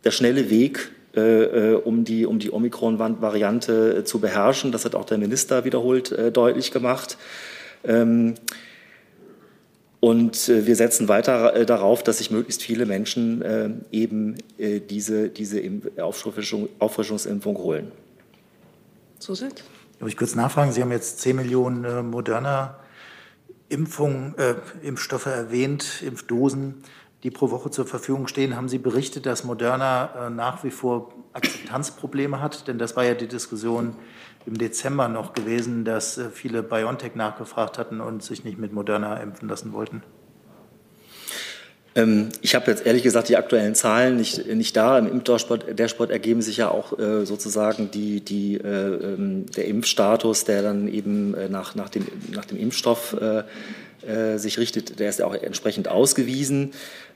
[0.06, 4.72] der schnelle Weg äh, äh, um die, um die Omikron-Variante äh, zu beherrschen.
[4.72, 7.17] Das hat auch der Minister wiederholt deutlich gemacht.
[7.84, 8.36] Ähm,
[10.02, 13.43] und wir setzen weiter darauf, dass sich möglichst viele Menschen
[13.91, 15.62] eben diese, diese
[15.98, 17.91] Auffrischung, Auffrischungsimpfung holen.
[19.19, 19.62] Zusatz?
[20.00, 20.72] Darf ich kurz nachfragen?
[20.72, 22.80] Sie haben jetzt 10 Millionen moderner
[23.69, 26.84] Impfungen, äh, Impfstoffe erwähnt, Impfdosen
[27.23, 31.13] die pro Woche zur Verfügung stehen, haben Sie berichtet, dass Moderna äh, nach wie vor
[31.34, 32.67] Akzeptanzprobleme hat?
[32.67, 33.95] Denn das war ja die Diskussion
[34.45, 39.17] im Dezember noch gewesen, dass äh, viele BioNTech nachgefragt hatten und sich nicht mit Moderna
[39.17, 40.01] impfen lassen wollten.
[41.95, 44.97] Ähm, ich habe jetzt ehrlich gesagt die aktuellen Zahlen nicht, nicht da.
[44.97, 50.45] Im Impfdashboard Dashboard ergeben sich ja auch äh, sozusagen die, die, äh, ähm, der Impfstatus,
[50.45, 53.43] der dann eben nach, nach, dem, nach dem Impfstoff äh,
[54.07, 54.99] äh, sich richtet.
[54.99, 56.71] Der ist ja auch entsprechend ausgewiesen.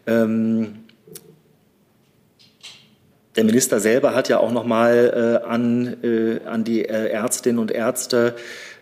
[0.07, 0.83] Ähm,
[3.35, 7.59] der Minister selber hat ja auch noch mal äh, an, äh, an die äh, Ärztinnen
[7.59, 8.35] und Ärzte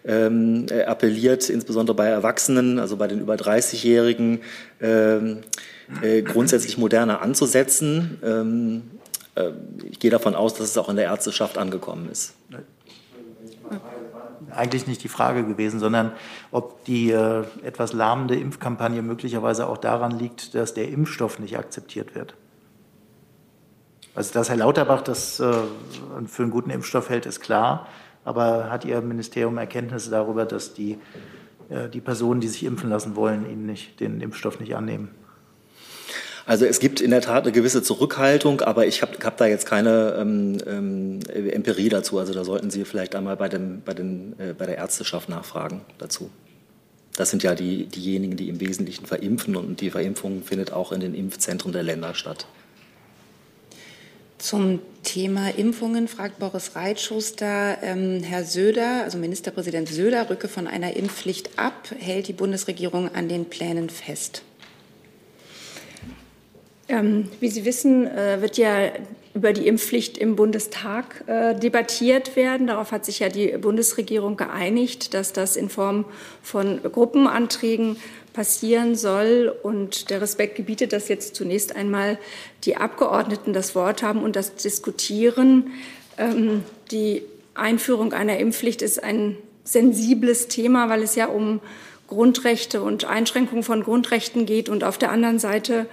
[0.06, 4.42] ähm, äh, appelliert, insbesondere bei Erwachsenen, also bei den über 30-Jährigen,
[4.82, 5.40] ähm,
[6.02, 8.20] äh, grundsätzlich moderner anzusetzen.
[8.24, 8.82] Ähm,
[9.36, 9.52] äh,
[9.90, 12.34] ich gehe davon aus, dass es auch in der Ärzteschaft angekommen ist
[14.50, 16.12] eigentlich nicht die Frage gewesen, sondern
[16.52, 22.16] ob die äh, etwas lahmende Impfkampagne möglicherweise auch daran liegt, dass der Impfstoff nicht akzeptiert
[22.16, 22.36] wird.
[24.14, 25.54] Also, dass Herr Lauterbach das äh,
[26.28, 27.88] für einen guten Impfstoff hält, ist klar.
[28.24, 30.98] Aber hat Ihr Ministerium Erkenntnisse darüber, dass die,
[31.70, 35.10] äh, die Personen, die sich impfen lassen wollen, ihn nicht, den Impfstoff nicht annehmen?
[36.52, 39.66] Also es gibt in der Tat eine gewisse Zurückhaltung, aber ich habe hab da jetzt
[39.66, 42.20] keine ähm, ähm, Empirie dazu.
[42.20, 45.80] Also da sollten Sie vielleicht einmal bei, dem, bei, den, äh, bei der Ärzteschaft nachfragen
[45.98, 46.30] dazu.
[47.16, 51.00] Das sind ja die, diejenigen, die im Wesentlichen verimpfen und die Verimpfung findet auch in
[51.00, 52.46] den Impfzentren der Länder statt.
[54.38, 60.98] Zum Thema Impfungen fragt Boris Reitschuster, ähm, Herr Söder, also Ministerpräsident Söder, rücke von einer
[60.98, 61.96] Impfpflicht ab.
[61.98, 64.44] Hält die Bundesregierung an den Plänen fest?
[66.92, 68.92] Ähm, wie Sie wissen, äh, wird ja
[69.34, 72.68] über die Impfpflicht im Bundestag äh, debattiert werden.
[72.68, 76.04] Darauf hat sich ja die Bundesregierung geeinigt, dass das in Form
[76.44, 77.96] von Gruppenanträgen
[78.34, 79.56] passieren soll.
[79.64, 82.20] Und der Respekt gebietet, dass jetzt zunächst einmal
[82.66, 85.72] die Abgeordneten das Wort haben und das diskutieren.
[86.18, 87.24] Ähm, die
[87.54, 91.62] Einführung einer Impfpflicht ist ein sensibles Thema, weil es ja um
[92.12, 95.86] Grundrechte und Einschränkungen von Grundrechten geht und auf der anderen Seite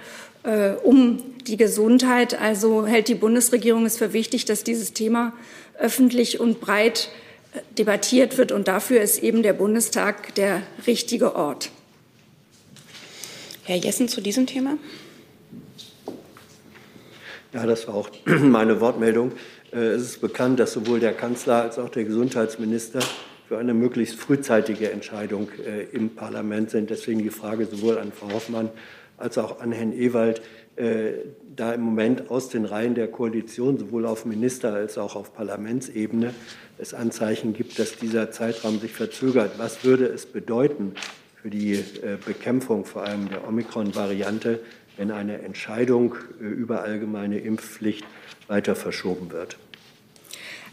[0.43, 2.39] äh, um die Gesundheit.
[2.39, 5.33] Also hält die Bundesregierung es für wichtig, dass dieses Thema
[5.77, 7.09] öffentlich und breit
[7.53, 8.51] äh, debattiert wird.
[8.51, 11.71] Und dafür ist eben der Bundestag der richtige Ort.
[13.63, 14.77] Herr Jessen zu diesem Thema.
[17.53, 19.31] Ja, das war auch meine Wortmeldung.
[19.71, 22.99] Äh, es ist bekannt, dass sowohl der Kanzler als auch der Gesundheitsminister
[23.47, 26.91] für eine möglichst frühzeitige Entscheidung äh, im Parlament sind.
[26.91, 28.69] Deswegen die Frage sowohl an Frau Hoffmann
[29.19, 30.41] als auch an Herrn Ewald,
[30.75, 31.11] äh,
[31.55, 36.33] da im Moment aus den Reihen der Koalition sowohl auf Minister- als auch auf Parlamentsebene
[36.77, 39.53] es Anzeichen gibt, dass dieser Zeitraum sich verzögert.
[39.57, 40.93] Was würde es bedeuten
[41.41, 44.61] für die äh, Bekämpfung vor allem der Omikron-Variante,
[44.97, 48.05] wenn eine Entscheidung äh, über allgemeine Impfpflicht
[48.47, 49.57] weiter verschoben wird?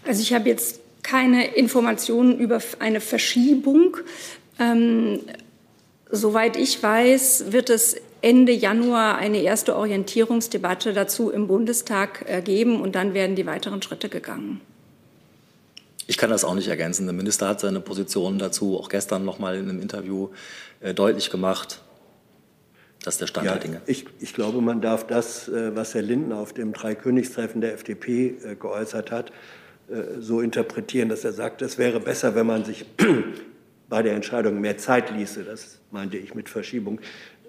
[0.06, 3.96] Also ich habe jetzt keine Informationen über eine Verschiebung.
[4.58, 5.20] Ähm,
[6.10, 12.96] soweit ich weiß, wird es Ende Januar eine erste Orientierungsdebatte dazu im Bundestag geben und
[12.96, 14.60] dann werden die weiteren Schritte gegangen.
[16.08, 17.06] Ich kann das auch nicht ergänzen.
[17.06, 20.30] Der Minister hat seine Position dazu auch gestern noch mal in einem Interview
[20.80, 21.80] äh, deutlich gemacht.
[23.04, 23.80] Das ist der Stand ja, der Dinge.
[23.86, 28.34] Ich, ich, glaube, man darf das, äh, was Herr Lindner auf dem Dreikönigstreffen der FDP
[28.42, 29.32] äh, geäußert hat,
[30.18, 32.86] so interpretieren, dass er sagt, es wäre besser, wenn man sich
[33.88, 35.44] bei der Entscheidung mehr Zeit ließe.
[35.44, 37.00] Das meinte ich mit Verschiebung.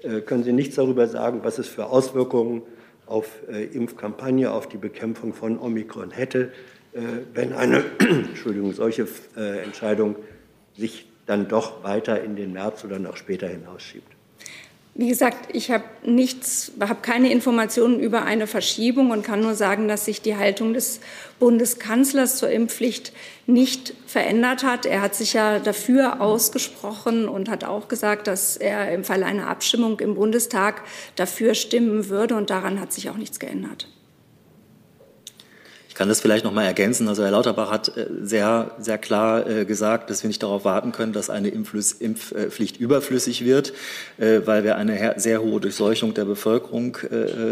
[0.03, 2.61] Äh, können Sie nichts darüber sagen, was es für Auswirkungen
[3.05, 6.51] auf äh, Impfkampagne, auf die Bekämpfung von Omikron hätte,
[6.93, 6.99] äh,
[7.33, 10.15] wenn eine Entschuldigung, solche Entscheidung
[10.75, 14.16] sich dann doch weiter in den März oder noch später hinausschiebt?
[14.99, 19.87] Wie gesagt, ich habe nichts, habe keine Informationen über eine Verschiebung und kann nur sagen,
[19.87, 21.01] dass sich die Haltung des
[21.37, 23.13] Bundeskanzlers zur Impfpflicht
[23.45, 24.87] nicht verändert hat.
[24.87, 29.45] Er hat sich ja dafür ausgesprochen und hat auch gesagt, dass er im Fall einer
[29.45, 30.81] Abstimmung im Bundestag
[31.15, 32.35] dafür stimmen würde.
[32.35, 33.87] Und daran hat sich auch nichts geändert
[35.97, 37.07] kann das vielleicht noch mal ergänzen.
[37.07, 40.91] Also Herr Lauterbach hat äh, sehr, sehr klar äh, gesagt, dass wir nicht darauf warten
[40.91, 43.73] können, dass eine Impfpflicht überflüssig wird,
[44.19, 46.97] äh, weil wir eine sehr hohe Durchseuchung der Bevölkerung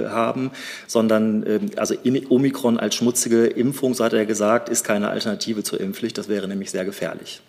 [0.08, 0.52] haben,
[0.88, 1.96] sondern ähm, also
[2.30, 6.18] Omikron als schmutzige Impfung, so hat er gesagt, ist keine Alternative zur Impfpflicht.
[6.18, 7.42] Das wäre nämlich sehr gefährlich.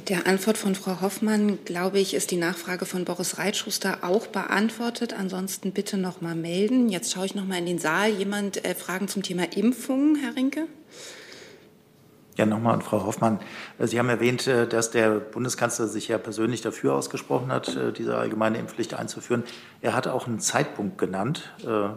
[0.00, 4.28] Mit der Antwort von Frau Hoffmann, glaube ich, ist die Nachfrage von Boris Reitschuster auch
[4.28, 5.12] beantwortet.
[5.12, 6.88] Ansonsten bitte noch mal melden.
[6.88, 8.08] Jetzt schaue ich noch mal in den Saal.
[8.08, 10.68] Jemand äh, Fragen zum Thema Impfungen, Herr Rinke?
[12.38, 13.40] Ja, nochmal an Frau Hoffmann.
[13.78, 17.92] Äh, Sie haben erwähnt, äh, dass der Bundeskanzler sich ja persönlich dafür ausgesprochen hat, äh,
[17.92, 19.44] diese allgemeine Impfpflicht einzuführen.
[19.82, 21.52] Er hat auch einen Zeitpunkt genannt,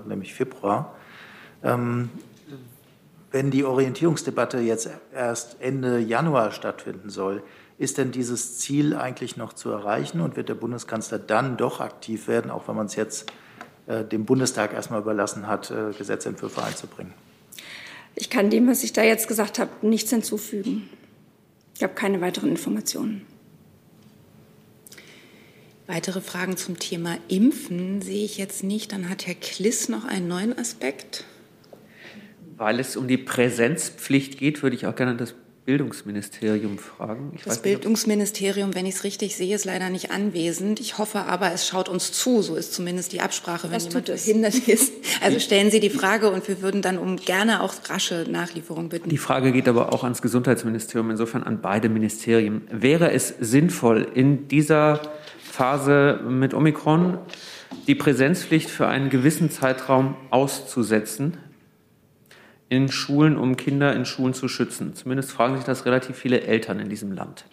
[0.05, 0.93] nämlich Februar.
[1.63, 2.09] Ähm,
[3.31, 7.41] wenn die Orientierungsdebatte jetzt erst Ende Januar stattfinden soll,
[7.77, 12.27] ist denn dieses Ziel eigentlich noch zu erreichen und wird der Bundeskanzler dann doch aktiv
[12.27, 13.31] werden, auch wenn man es jetzt
[13.87, 17.13] äh, dem Bundestag erstmal überlassen hat, äh, Gesetzentwürfe einzubringen?
[18.15, 20.89] Ich kann dem, was ich da jetzt gesagt habe, nichts hinzufügen.
[21.75, 23.25] Ich habe keine weiteren Informationen.
[25.87, 28.93] Weitere Fragen zum Thema Impfen sehe ich jetzt nicht.
[28.93, 31.25] Dann hat Herr Kliss noch einen neuen Aspekt.
[32.55, 37.31] Weil es um die Präsenzpflicht geht, würde ich auch gerne das Bildungsministerium fragen.
[37.35, 40.81] Ich das Bildungsministerium, wenn ich es richtig sehe, ist leider nicht anwesend.
[40.81, 42.41] Ich hoffe aber, es schaut uns zu.
[42.41, 44.93] So ist zumindest die Absprache, wenn Was jemand behindert ist.
[45.21, 49.09] Also stellen Sie die Frage und wir würden dann um gerne auch rasche Nachlieferung bitten.
[49.09, 52.63] Die Frage geht aber auch ans Gesundheitsministerium, insofern an beide Ministerien.
[52.69, 55.01] Wäre es sinnvoll, in dieser
[55.39, 57.19] Phase mit Omikron
[57.87, 61.37] die Präsenzpflicht für einen gewissen Zeitraum auszusetzen
[62.73, 64.95] in Schulen, um Kinder in Schulen zu schützen.
[64.95, 67.45] Zumindest fragen sich das relativ viele Eltern in diesem Land.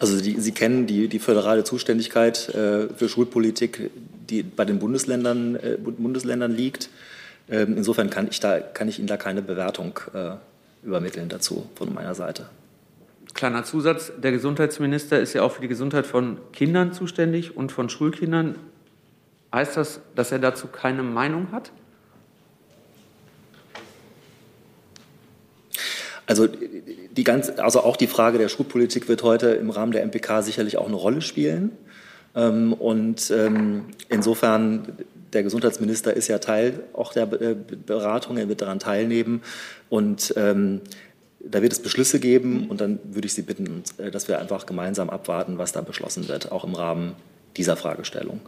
[0.00, 3.90] Also die, Sie kennen die, die föderale Zuständigkeit äh, für Schulpolitik,
[4.28, 6.90] die bei den Bundesländern, äh, Bundesländern liegt.
[7.48, 10.32] Ähm, insofern kann ich, da, kann ich Ihnen da keine Bewertung äh,
[10.84, 12.48] übermitteln dazu von meiner Seite.
[13.32, 17.88] Kleiner Zusatz, der Gesundheitsminister ist ja auch für die Gesundheit von Kindern zuständig und von
[17.88, 18.56] Schulkindern.
[19.52, 21.70] Heißt das, dass er dazu keine Meinung hat?
[26.26, 30.42] Also, die ganz, also auch die Frage der Schulpolitik wird heute im Rahmen der MPK
[30.42, 31.72] sicherlich auch eine Rolle spielen.
[32.34, 34.92] Ähm, und ähm, insofern,
[35.32, 39.42] der Gesundheitsminister ist ja Teil auch der Beratung, er wird daran teilnehmen.
[39.88, 40.80] Und ähm,
[41.40, 44.66] da wird es Beschlüsse geben und dann würde ich Sie bitten, äh, dass wir einfach
[44.66, 47.14] gemeinsam abwarten, was da beschlossen wird, auch im Rahmen
[47.56, 48.40] dieser Fragestellung.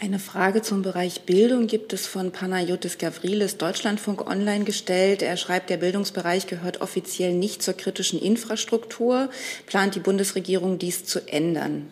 [0.00, 5.22] Eine Frage zum Bereich Bildung gibt es von Panayotis Gavrilis Deutschlandfunk online gestellt.
[5.22, 9.28] Er schreibt, der Bildungsbereich gehört offiziell nicht zur kritischen Infrastruktur.
[9.66, 11.88] Plant die Bundesregierung dies zu ändern?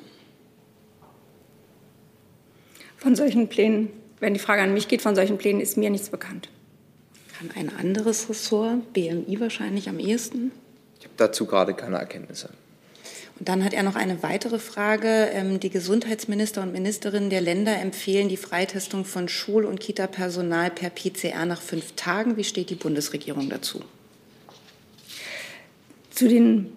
[2.97, 6.09] Von solchen Plänen, wenn die Frage an mich geht, von solchen Plänen ist mir nichts
[6.09, 6.49] bekannt.
[7.37, 10.53] Kann ein anderes Ressort, BMI wahrscheinlich am ehesten?
[11.01, 12.51] Ich habe dazu gerade keine Erkenntnisse.
[13.39, 15.29] Und dann hat er noch eine weitere Frage.
[15.33, 20.91] Ähm, die Gesundheitsminister und Ministerinnen der Länder empfehlen die Freitestung von Schul- und Kita-Personal per
[20.91, 22.37] PCR nach fünf Tagen.
[22.37, 23.83] Wie steht die Bundesregierung dazu?
[26.11, 26.73] Zu, den,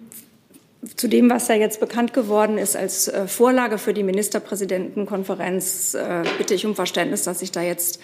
[0.96, 6.24] zu dem, was da jetzt bekannt geworden ist als äh, Vorlage für die Ministerpräsidentenkonferenz, äh,
[6.36, 8.00] bitte ich um Verständnis, dass ich da jetzt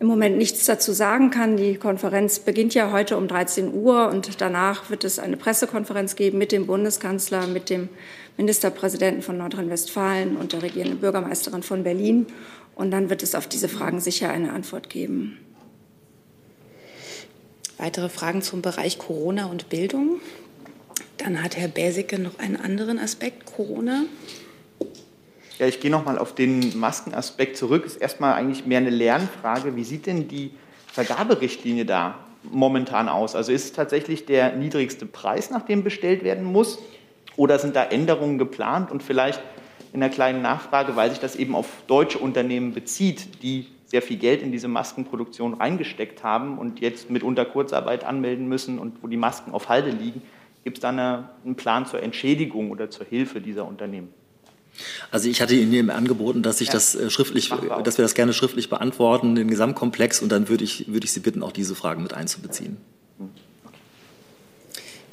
[0.00, 1.58] im Moment nichts dazu sagen kann.
[1.58, 6.38] Die Konferenz beginnt ja heute um 13 Uhr und danach wird es eine Pressekonferenz geben
[6.38, 7.90] mit dem Bundeskanzler, mit dem
[8.38, 12.26] Ministerpräsidenten von Nordrhein-Westfalen und der regierenden Bürgermeisterin von Berlin.
[12.74, 15.36] Und dann wird es auf diese Fragen sicher eine Antwort geben.
[17.76, 20.20] Weitere Fragen zum Bereich Corona und Bildung?
[21.18, 24.04] Dann hat Herr Bäsicke noch einen anderen Aspekt, Corona.
[25.60, 27.84] Ja, ich gehe noch mal auf den Maskenaspekt zurück.
[27.84, 29.76] Ist erstmal eigentlich mehr eine Lernfrage.
[29.76, 30.52] Wie sieht denn die
[30.86, 33.36] Vergaberichtlinie da momentan aus?
[33.36, 36.78] Also ist es tatsächlich der niedrigste Preis, nach dem bestellt werden muss?
[37.36, 38.90] Oder sind da Änderungen geplant?
[38.90, 39.42] Und vielleicht
[39.92, 44.16] in einer kleinen Nachfrage, weil sich das eben auf deutsche Unternehmen bezieht, die sehr viel
[44.16, 49.18] Geld in diese Maskenproduktion reingesteckt haben und jetzt mitunter Kurzarbeit anmelden müssen und wo die
[49.18, 50.22] Masken auf Halde liegen.
[50.64, 54.14] Gibt es da eine, einen Plan zur Entschädigung oder zur Hilfe dieser Unternehmen?
[55.10, 56.74] Also ich hatte Ihnen angeboten, dass ich ja.
[56.74, 57.50] das äh, schriftlich,
[57.84, 61.20] dass wir das gerne schriftlich beantworten, den Gesamtkomplex, und dann würde ich, würde ich Sie
[61.20, 62.76] bitten, auch diese Fragen mit einzubeziehen.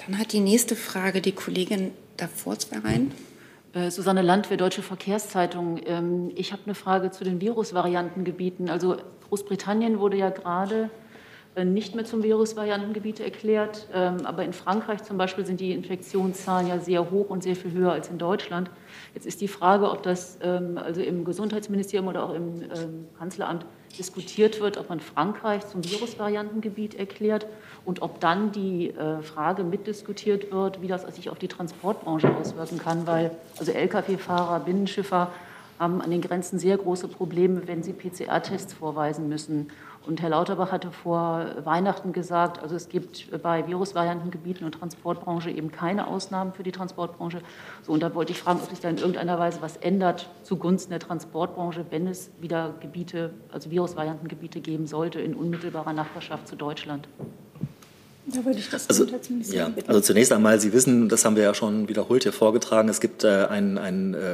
[0.06, 3.12] Dann hat die nächste Frage die Kollegin davor zwei rein.
[3.74, 5.82] Äh, Susanne Landwehr, Deutsche Verkehrszeitung.
[5.86, 8.70] Ähm, ich habe eine Frage zu den Virusvariantengebieten.
[8.70, 10.88] Also Großbritannien wurde ja gerade äh,
[11.66, 13.88] nicht mehr zum Virusvariantengebiet erklärt.
[13.94, 17.72] Ähm, aber in Frankreich zum Beispiel sind die Infektionszahlen ja sehr hoch und sehr viel
[17.72, 18.70] höher als in Deutschland.
[19.14, 23.66] Jetzt ist die Frage, ob das ähm, also im Gesundheitsministerium oder auch im ähm, Kanzleramt
[23.98, 27.48] diskutiert wird, ob man Frankreich zum Virusvariantengebiet erklärt
[27.86, 32.80] und ob dann die äh, Frage mitdiskutiert wird, wie das sich auf die Transportbranche auswirken
[32.80, 35.32] kann, weil also Lkw-Fahrer, Binnenschiffer
[35.80, 39.70] haben an den Grenzen sehr große Probleme, wenn sie PCR-Tests vorweisen müssen.
[40.08, 45.70] Und Herr Lauterbach hatte vor Weihnachten gesagt, also es gibt bei Virusvariantengebieten und Transportbranche eben
[45.70, 47.42] keine Ausnahmen für die Transportbranche.
[47.86, 50.92] So, und da wollte ich fragen, ob sich da in irgendeiner Weise was ändert zugunsten
[50.92, 57.10] der Transportbranche, wenn es wieder Gebiete, also Virusvariantengebiete geben sollte in unmittelbarer Nachbarschaft zu Deutschland.
[58.28, 59.06] Da würde ich das also,
[59.54, 59.90] ja, bitten.
[59.90, 63.26] Also zunächst einmal, Sie wissen, das haben wir ja schon wiederholt hier vorgetragen, es gibt
[63.26, 64.34] äh, ein, ein äh,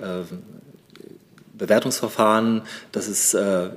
[0.00, 0.24] äh
[1.54, 3.70] Bewertungsverfahren, das ist äh,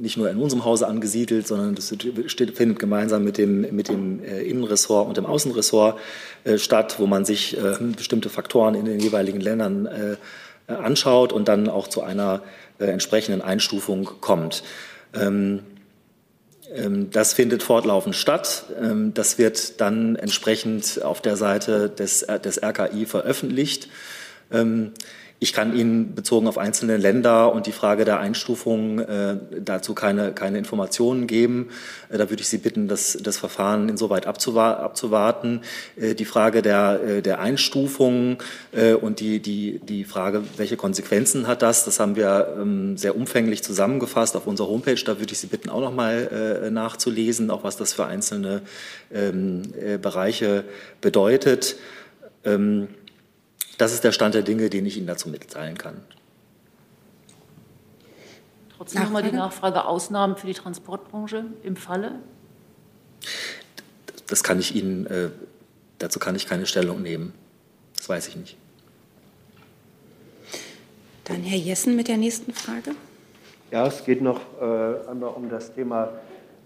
[0.00, 4.42] nicht nur in unserem Hause angesiedelt, sondern das findet gemeinsam mit dem, mit dem äh,
[4.42, 5.98] Innenressort und dem Außenressort
[6.44, 9.88] äh, statt, wo man sich äh, bestimmte Faktoren in den jeweiligen Ländern
[10.66, 12.42] anschaut und dann auch zu einer
[12.78, 14.62] entsprechenden Einstufung kommt.
[15.12, 15.60] Ähm,
[16.74, 18.64] ähm, das findet fortlaufend statt.
[18.80, 23.88] Ähm, das wird dann entsprechend auf der Seite des, des RKI veröffentlicht.
[25.44, 30.32] Ich kann Ihnen bezogen auf einzelne Länder und die Frage der Einstufung äh, dazu keine,
[30.32, 31.68] keine Informationen geben.
[32.08, 35.60] Äh, da würde ich Sie bitten, das, das Verfahren insoweit abzuwarten.
[35.96, 38.38] Äh, die Frage der, äh, der Einstufung
[38.72, 43.14] äh, und die, die, die Frage, welche Konsequenzen hat das, das haben wir ähm, sehr
[43.14, 45.04] umfänglich zusammengefasst auf unserer Homepage.
[45.04, 48.62] Da würde ich Sie bitten, auch noch mal äh, nachzulesen, auch was das für einzelne
[49.12, 50.64] ähm, Bereiche
[51.02, 51.76] bedeutet.
[52.46, 52.88] Ähm,
[53.78, 56.02] Das ist der Stand der Dinge, den ich Ihnen dazu mitteilen kann.
[58.76, 62.18] Trotzdem nochmal die Nachfrage Ausnahmen für die Transportbranche im Falle?
[64.26, 65.30] Das kann ich Ihnen, äh,
[65.98, 67.34] dazu kann ich keine Stellung nehmen.
[67.96, 68.56] Das weiß ich nicht.
[71.24, 72.94] Dann Herr Jessen mit der nächsten Frage.
[73.70, 76.12] Ja, es geht noch äh, einmal um das Thema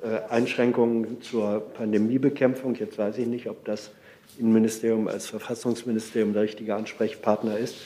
[0.03, 2.75] äh, Einschränkungen zur Pandemiebekämpfung.
[2.75, 3.91] Jetzt weiß ich nicht, ob das
[4.39, 7.77] Innenministerium als Verfassungsministerium der richtige Ansprechpartner ist.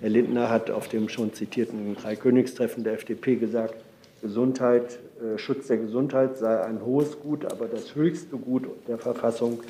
[0.00, 3.74] Herr Lindner hat auf dem schon zitierten Dreikönigstreffen der FDP gesagt,
[4.22, 9.62] Gesundheit, äh, Schutz der Gesundheit sei ein hohes Gut, aber das höchste Gut der Verfassung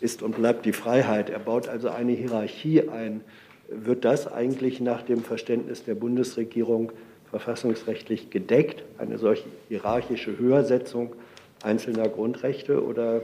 [0.00, 1.30] ist und bleibt die Freiheit.
[1.30, 3.22] Er baut also eine Hierarchie ein.
[3.68, 6.92] Wird das eigentlich nach dem Verständnis der Bundesregierung
[7.30, 11.14] verfassungsrechtlich gedeckt, eine solche hierarchische Höhersetzung
[11.62, 13.22] einzelner Grundrechte, oder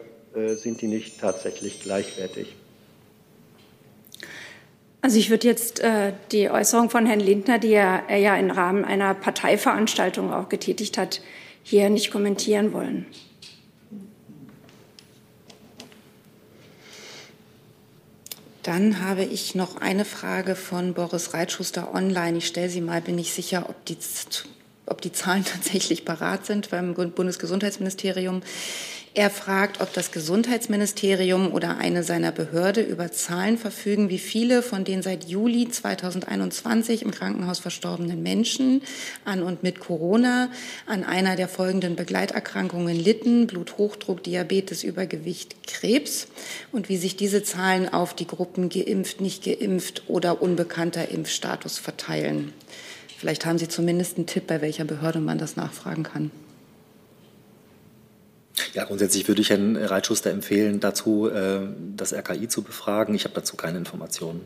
[0.56, 2.54] sind die nicht tatsächlich gleichwertig?
[5.02, 8.52] Also ich würde jetzt äh, die Äußerung von Herrn Lindner, die er, er ja im
[8.52, 11.20] Rahmen einer Parteiveranstaltung auch getätigt hat,
[11.64, 13.06] hier nicht kommentieren wollen.
[18.62, 22.38] Dann habe ich noch eine Frage von Boris Reitschuster online.
[22.38, 23.96] Ich stelle sie mal, bin ich sicher, ob die,
[24.86, 28.42] ob die Zahlen tatsächlich parat sind beim Bundesgesundheitsministerium.
[29.14, 34.84] Er fragt, ob das Gesundheitsministerium oder eine seiner Behörde über Zahlen verfügen, wie viele von
[34.84, 38.80] den seit Juli 2021 im Krankenhaus verstorbenen Menschen
[39.26, 40.50] an und mit Corona
[40.86, 46.28] an einer der folgenden Begleiterkrankungen litten, Bluthochdruck, Diabetes, Übergewicht, Krebs
[46.72, 52.54] und wie sich diese Zahlen auf die Gruppen geimpft, nicht geimpft oder unbekannter Impfstatus verteilen.
[53.18, 56.30] Vielleicht haben Sie zumindest einen Tipp, bei welcher Behörde man das nachfragen kann.
[58.74, 61.60] Ja, grundsätzlich würde ich Herrn Reitschuster empfehlen, dazu äh,
[61.96, 63.14] das RKI zu befragen.
[63.14, 64.40] Ich habe dazu keine Informationen.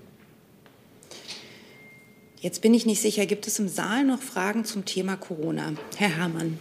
[2.41, 5.73] Jetzt bin ich nicht sicher, gibt es im Saal noch Fragen zum Thema Corona?
[5.97, 6.59] Herr Herrmann.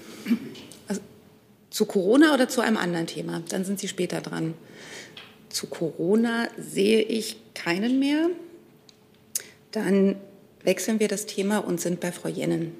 [0.87, 1.01] Also,
[1.69, 3.43] zu Corona oder zu einem anderen Thema?
[3.49, 4.53] Dann sind Sie später dran.
[5.49, 8.29] Zu Corona sehe ich keinen mehr.
[9.71, 10.15] Dann
[10.63, 12.71] wechseln wir das Thema und sind bei Frau Jennen.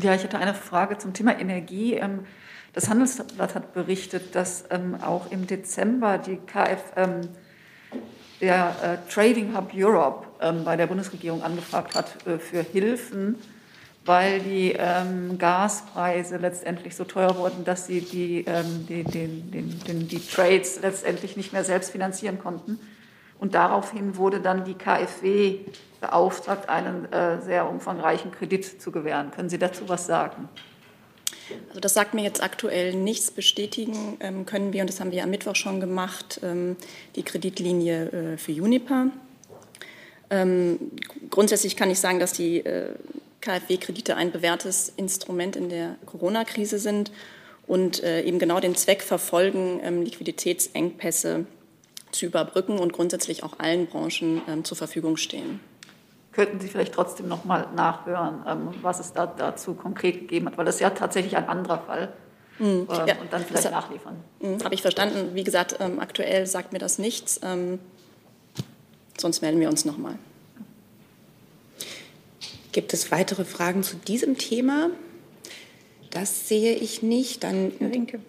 [0.00, 2.00] Ja, ich hatte eine Frage zum Thema Energie.
[2.78, 7.22] Das Handelsblatt hat berichtet, dass ähm, auch im Dezember die KF, ähm,
[8.40, 13.34] der äh, Trading Hub Europe ähm, bei der Bundesregierung angefragt hat äh, für Hilfen,
[14.04, 19.80] weil die ähm, Gaspreise letztendlich so teuer wurden, dass sie die, ähm, die, den, den,
[19.80, 22.78] den, die Trades letztendlich nicht mehr selbst finanzieren konnten.
[23.40, 25.64] Und daraufhin wurde dann die KfW
[26.00, 29.32] beauftragt, einen äh, sehr umfangreichen Kredit zu gewähren.
[29.32, 30.48] Können Sie dazu was sagen?
[31.68, 33.30] Also das sagt mir jetzt aktuell nichts.
[33.30, 36.76] Bestätigen ähm, können wir, und das haben wir am Mittwoch schon gemacht, ähm,
[37.16, 39.08] die Kreditlinie äh, für Juniper.
[40.30, 40.78] Ähm,
[41.30, 42.90] grundsätzlich kann ich sagen, dass die äh,
[43.40, 47.12] KfW-Kredite ein bewährtes Instrument in der Corona-Krise sind
[47.66, 51.46] und äh, eben genau den Zweck verfolgen, Liquiditätsengpässe
[52.10, 55.60] zu überbrücken und grundsätzlich auch allen Branchen zur Verfügung stehen
[56.38, 60.56] könnten Sie vielleicht trotzdem noch mal nachhören, ähm, was es da dazu konkret gegeben hat,
[60.56, 62.12] weil das ist ja tatsächlich ein anderer Fall.
[62.60, 62.66] Mhm.
[62.66, 64.14] Ähm, ja, und dann vielleicht das, nachliefern.
[64.40, 65.34] Mhm, Habe ich verstanden.
[65.34, 67.40] Wie gesagt, ähm, aktuell sagt mir das nichts.
[67.42, 67.80] Ähm,
[69.18, 70.14] sonst melden wir uns noch mal.
[72.70, 74.90] Gibt es weitere Fragen zu diesem Thema?
[76.10, 77.42] Das sehe ich nicht.
[77.42, 78.20] Dann Herr Rinke.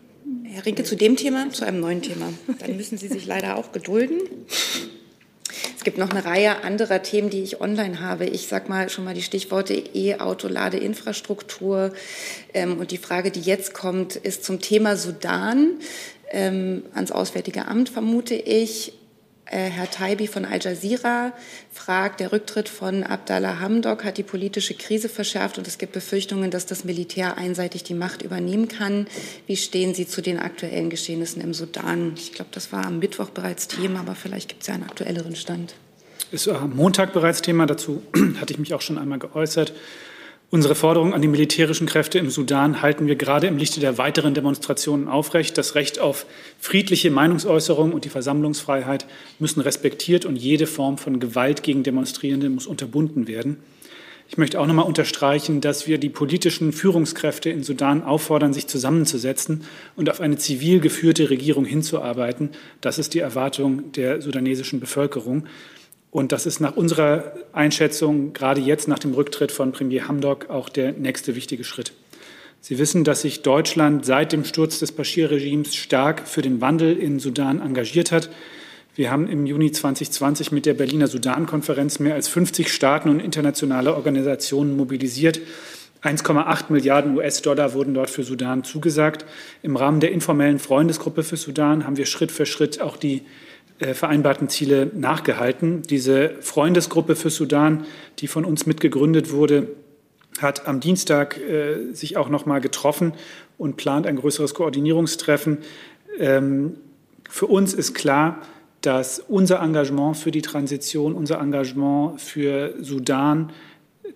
[0.45, 2.34] Herr Rinke zu dem Thema, zu einem neuen Thema.
[2.57, 4.20] Dann müssen Sie sich leider auch gedulden.
[5.80, 8.26] Es gibt noch eine Reihe anderer Themen, die ich online habe.
[8.26, 11.94] Ich sage mal schon mal die Stichworte E-Auto-Ladeinfrastruktur.
[12.54, 15.80] Ähm, und die Frage, die jetzt kommt, ist zum Thema Sudan.
[16.32, 18.92] Ähm, ans Auswärtige Amt vermute ich.
[19.52, 21.34] Äh, Herr Taibi von Al Jazeera
[21.72, 26.52] fragt, der Rücktritt von Abdallah Hamdok hat die politische Krise verschärft und es gibt Befürchtungen,
[26.52, 29.08] dass das Militär einseitig die Macht übernehmen kann.
[29.47, 32.14] Wie stehen Sie zu den aktuellen Geschehnissen im Sudan?
[32.16, 35.36] Ich glaube, das war am Mittwoch bereits Thema, aber vielleicht gibt es ja einen aktuelleren
[35.36, 35.74] Stand.
[36.32, 37.66] Ist am Montag bereits Thema.
[37.66, 38.04] Dazu
[38.39, 39.74] hatte ich mich auch schon einmal geäußert.
[40.52, 44.34] Unsere Forderung an die militärischen Kräfte im Sudan halten wir gerade im Lichte der weiteren
[44.34, 45.56] Demonstrationen aufrecht.
[45.60, 46.26] Das Recht auf
[46.58, 49.06] friedliche Meinungsäußerung und die Versammlungsfreiheit
[49.38, 53.58] müssen respektiert und jede Form von Gewalt gegen Demonstrierende muss unterbunden werden.
[54.28, 58.66] Ich möchte auch noch einmal unterstreichen, dass wir die politischen Führungskräfte in Sudan auffordern, sich
[58.66, 59.64] zusammenzusetzen
[59.95, 62.50] und auf eine zivil geführte Regierung hinzuarbeiten.
[62.82, 65.45] Das ist die Erwartung der sudanesischen Bevölkerung.
[66.12, 70.70] Und das ist nach unserer Einschätzung gerade jetzt nach dem Rücktritt von Premier Hamdok auch
[70.70, 71.93] der nächste wichtige Schritt.
[72.62, 77.20] Sie wissen, dass sich Deutschland seit dem Sturz des Bashir-Regimes stark für den Wandel in
[77.20, 78.30] Sudan engagiert hat.
[78.95, 83.95] Wir haben im Juni 2020 mit der Berliner Sudan-Konferenz mehr als 50 Staaten und internationale
[83.95, 85.39] Organisationen mobilisiert.
[86.03, 89.26] 1,8 Milliarden US-Dollar wurden dort für Sudan zugesagt.
[89.62, 93.22] Im Rahmen der informellen Freundesgruppe für Sudan haben wir Schritt für Schritt auch die
[93.80, 95.84] vereinbarten Ziele nachgehalten.
[95.84, 97.86] Diese Freundesgruppe für Sudan,
[98.20, 99.68] die von uns mitgegründet wurde,
[100.40, 103.14] hat am Dienstag äh, sich auch noch mal getroffen
[103.58, 105.60] und plant ein größeres Koordinierungstreffen.
[106.18, 106.78] Ähm,
[107.30, 108.42] für uns ist klar,
[108.82, 113.52] dass unser Engagement für die Transition, unser Engagement für Sudan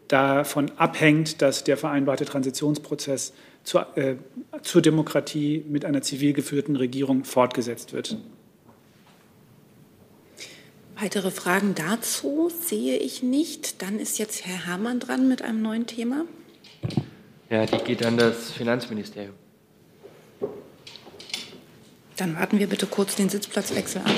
[0.08, 3.34] davon abhängt, dass der vereinbarte Transitionsprozess
[3.64, 4.16] zur, äh,
[4.62, 8.18] zur Demokratie mit einer zivil geführten Regierung fortgesetzt wird.
[11.04, 13.82] Weitere Fragen dazu sehe ich nicht.
[13.82, 16.24] Dann ist jetzt Herr Herrmann dran mit einem neuen Thema.
[17.50, 19.36] Ja, die geht an das Finanzministerium.
[22.16, 24.14] Dann warten wir bitte kurz den Sitzplatzwechsel an.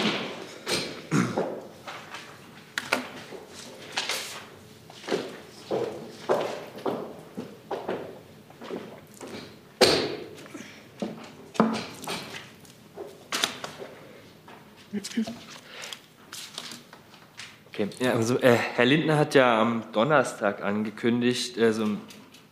[17.76, 17.90] Okay.
[18.00, 21.86] Ja, also, äh, Herr Lindner hat ja am Donnerstag angekündigt, also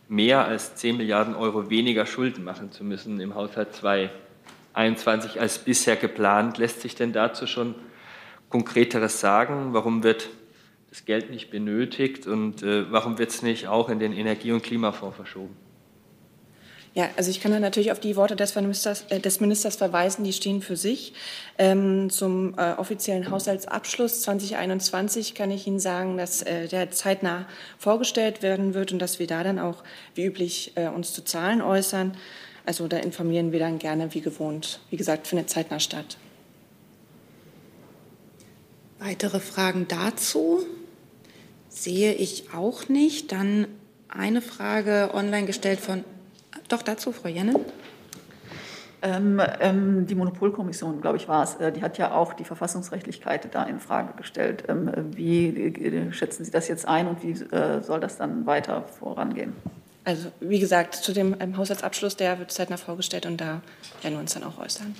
[0.08, 5.96] mehr als 10 Milliarden Euro weniger Schulden machen zu müssen im Haushalt 2021 als bisher
[5.96, 6.58] geplant.
[6.58, 7.74] Lässt sich denn dazu schon
[8.50, 9.70] Konkreteres sagen?
[9.72, 10.28] Warum wird
[10.90, 14.62] das Geld nicht benötigt und äh, warum wird es nicht auch in den Energie- und
[14.62, 15.56] Klimafonds verschoben?
[16.94, 20.22] Ja, also ich kann da natürlich auf die Worte des Ministers, äh, des Ministers verweisen,
[20.22, 21.12] die stehen für sich.
[21.58, 28.42] Ähm, zum äh, offiziellen Haushaltsabschluss 2021 kann ich Ihnen sagen, dass äh, der zeitnah vorgestellt
[28.42, 29.82] werden wird und dass wir da dann auch
[30.14, 32.16] wie üblich äh, uns zu Zahlen äußern.
[32.64, 34.78] Also da informieren wir dann gerne wie gewohnt.
[34.90, 36.16] Wie gesagt, findet zeitnah statt.
[39.00, 40.64] Weitere Fragen dazu
[41.68, 43.32] sehe ich auch nicht.
[43.32, 43.66] Dann
[44.08, 46.04] eine Frage online gestellt von
[46.68, 47.54] doch dazu, Frau Jenne.
[49.02, 53.54] Ähm, ähm, die Monopolkommission, glaube ich, war es, äh, die hat ja auch die Verfassungsrechtlichkeit
[53.54, 54.64] da in Frage gestellt.
[54.66, 58.82] Ähm, wie äh, schätzen Sie das jetzt ein und wie äh, soll das dann weiter
[58.82, 59.52] vorangehen?
[60.04, 63.60] Also wie gesagt, zu dem ähm, Haushaltsabschluss, der wird zeitnah vorgestellt und da
[64.00, 64.94] werden wir uns dann auch äußern.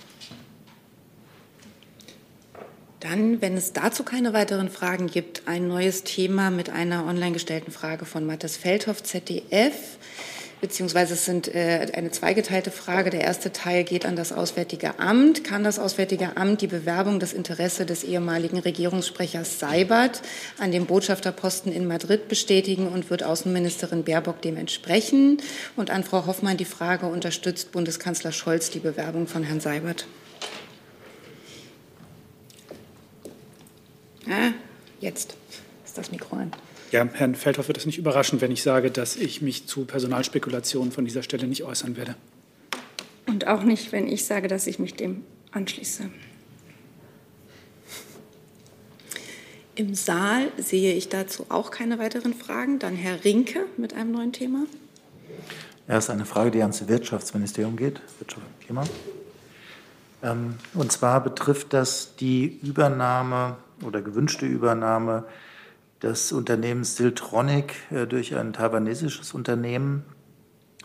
[3.01, 7.71] Dann, wenn es dazu keine weiteren Fragen gibt, ein neues Thema mit einer online gestellten
[7.71, 9.99] Frage von Mathis Feldhoff, ZDF
[10.65, 13.11] beziehungsweise es sind äh, eine zweigeteilte Frage.
[13.11, 15.45] Der erste Teil geht an das Auswärtige Amt.
[15.45, 20.23] Kann das Auswärtige Amt die Bewerbung des Interesse des ehemaligen Regierungssprechers Seibert
[20.59, 25.37] an dem Botschafterposten in Madrid bestätigen und wird Außenministerin Baerbock dem entsprechen?
[25.77, 30.07] Und an Frau Hoffmann die Frage, unterstützt Bundeskanzler Scholz die Bewerbung von Herrn Seibert?
[34.27, 34.53] Ah,
[35.01, 35.37] jetzt
[35.85, 36.53] ist das Mikro an.
[36.95, 40.93] Ja, Herrn Feldhoff wird es nicht überraschen, wenn ich sage, dass ich mich zu Personalspekulationen
[40.93, 42.15] von dieser Stelle nicht äußern werde.
[43.27, 46.05] Und auch nicht, wenn ich sage, dass ich mich dem anschließe.
[49.75, 52.79] Im Saal sehe ich dazu auch keine weiteren Fragen.
[52.79, 54.65] Dann Herr Rinke mit einem neuen Thema.
[55.89, 58.01] Ist eine Frage, die ans Wirtschaftsministerium geht.
[58.21, 58.85] Wirtschaft und Klima.
[60.23, 65.25] Ähm, und zwar betrifft das die Übernahme oder gewünschte Übernahme
[66.03, 70.05] des Unternehmens Siltronic äh, durch ein taiwanesisches Unternehmen.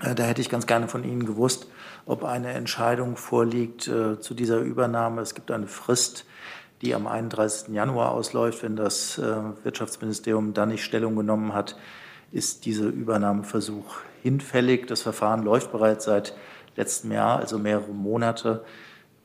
[0.01, 1.67] Äh, da hätte ich ganz gerne von Ihnen gewusst,
[2.05, 5.21] ob eine Entscheidung vorliegt äh, zu dieser Übernahme.
[5.21, 6.25] Es gibt eine Frist,
[6.81, 7.73] die am 31.
[7.73, 8.63] Januar ausläuft.
[8.63, 11.75] Wenn das Wirtschaftsministerium dann nicht Stellung genommen hat,
[12.31, 14.87] ist dieser Übernahmeversuch hinfällig.
[14.87, 16.35] Das Verfahren läuft bereits seit
[16.77, 18.63] letztem Jahr, also mehrere Monate.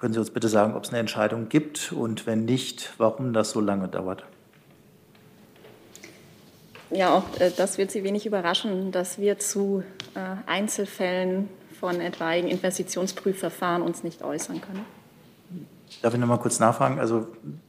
[0.00, 3.50] Können Sie uns bitte sagen, ob es eine Entscheidung gibt und wenn nicht, warum das
[3.50, 4.24] so lange dauert?
[6.94, 9.82] Ja, auch äh, das wird Sie wenig überraschen, dass wir zu
[10.14, 11.48] äh, Einzelfällen
[11.80, 14.84] von etwaigen Investitionsprüfverfahren uns nicht äußern können.
[16.02, 16.98] Darf ich noch mal kurz nachfragen?
[16.98, 17.26] Also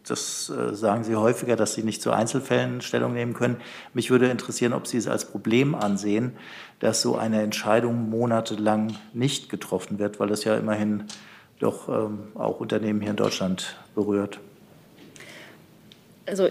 [0.08, 3.58] das äh, sagen Sie häufiger, dass Sie nicht zu Einzelfällen Stellung nehmen können.
[3.94, 6.34] Mich würde interessieren, ob Sie es als Problem ansehen,
[6.80, 11.06] dass so eine Entscheidung monatelang nicht getroffen wird, weil das ja immerhin
[11.60, 14.40] doch ähm, auch Unternehmen hier in Deutschland berührt
[16.26, 16.50] also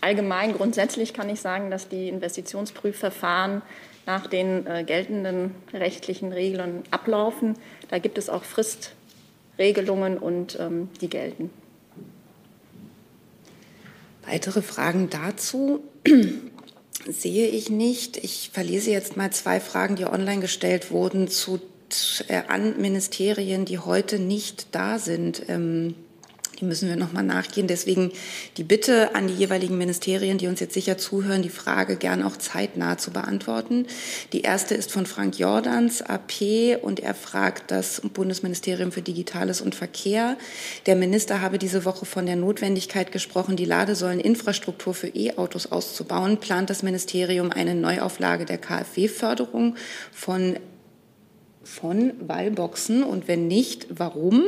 [0.00, 3.62] allgemein grundsätzlich kann ich sagen, dass die Investitionsprüfverfahren
[4.06, 7.54] nach den äh, geltenden rechtlichen Regeln ablaufen.
[7.88, 11.50] Da gibt es auch Fristregelungen und ähm, die gelten.
[14.26, 15.82] Weitere Fragen dazu
[17.08, 18.16] sehe ich nicht.
[18.16, 21.60] Ich verlese jetzt mal zwei Fragen, die online gestellt wurden zu,
[22.28, 25.42] äh, an Ministerien, die heute nicht da sind.
[25.48, 25.94] Ähm,
[26.60, 27.66] Die müssen wir nochmal nachgehen.
[27.66, 28.12] Deswegen
[28.56, 32.36] die Bitte an die jeweiligen Ministerien, die uns jetzt sicher zuhören, die Frage gern auch
[32.36, 33.86] zeitnah zu beantworten.
[34.32, 39.74] Die erste ist von Frank Jordans, AP, und er fragt das Bundesministerium für Digitales und
[39.74, 40.36] Verkehr.
[40.86, 46.38] Der Minister habe diese Woche von der Notwendigkeit gesprochen, die Ladesäuleninfrastruktur für E-Autos auszubauen.
[46.38, 49.76] Plant das Ministerium eine Neuauflage der KfW-Förderung
[50.12, 50.58] von,
[51.64, 53.02] von Wallboxen?
[53.02, 54.42] Und wenn nicht, warum?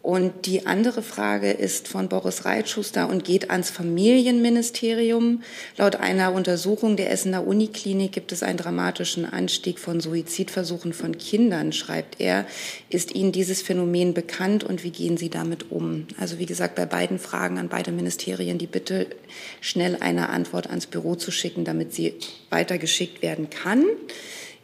[0.00, 5.42] Und die andere Frage ist von Boris Reitschuster und geht ans Familienministerium.
[5.76, 11.72] Laut einer Untersuchung der Essener Uniklinik gibt es einen dramatischen Anstieg von Suizidversuchen von Kindern,
[11.72, 12.46] schreibt er.
[12.88, 16.06] Ist Ihnen dieses Phänomen bekannt und wie gehen Sie damit um?
[16.18, 19.08] Also wie gesagt, bei beiden Fragen an beide Ministerien die Bitte,
[19.60, 22.14] schnell eine Antwort ans Büro zu schicken, damit sie
[22.50, 23.84] weitergeschickt werden kann.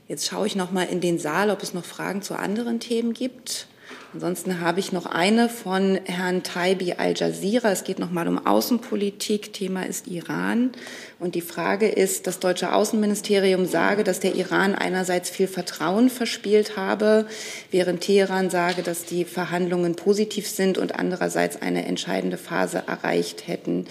[0.06, 3.14] Jetzt schaue ich noch mal in den Saal, ob es noch Fragen zu anderen Themen
[3.14, 3.66] gibt.
[4.14, 7.72] Ansonsten habe ich noch eine von Herrn Taibi Al-Jazeera.
[7.72, 9.52] Es geht nochmal um Außenpolitik.
[9.52, 10.70] Thema ist Iran.
[11.18, 16.76] Und die Frage ist, das deutsche Außenministerium sage, dass der Iran einerseits viel Vertrauen verspielt
[16.76, 17.26] habe,
[17.72, 23.86] während Teheran sage, dass die Verhandlungen positiv sind und andererseits eine entscheidende Phase erreicht hätten.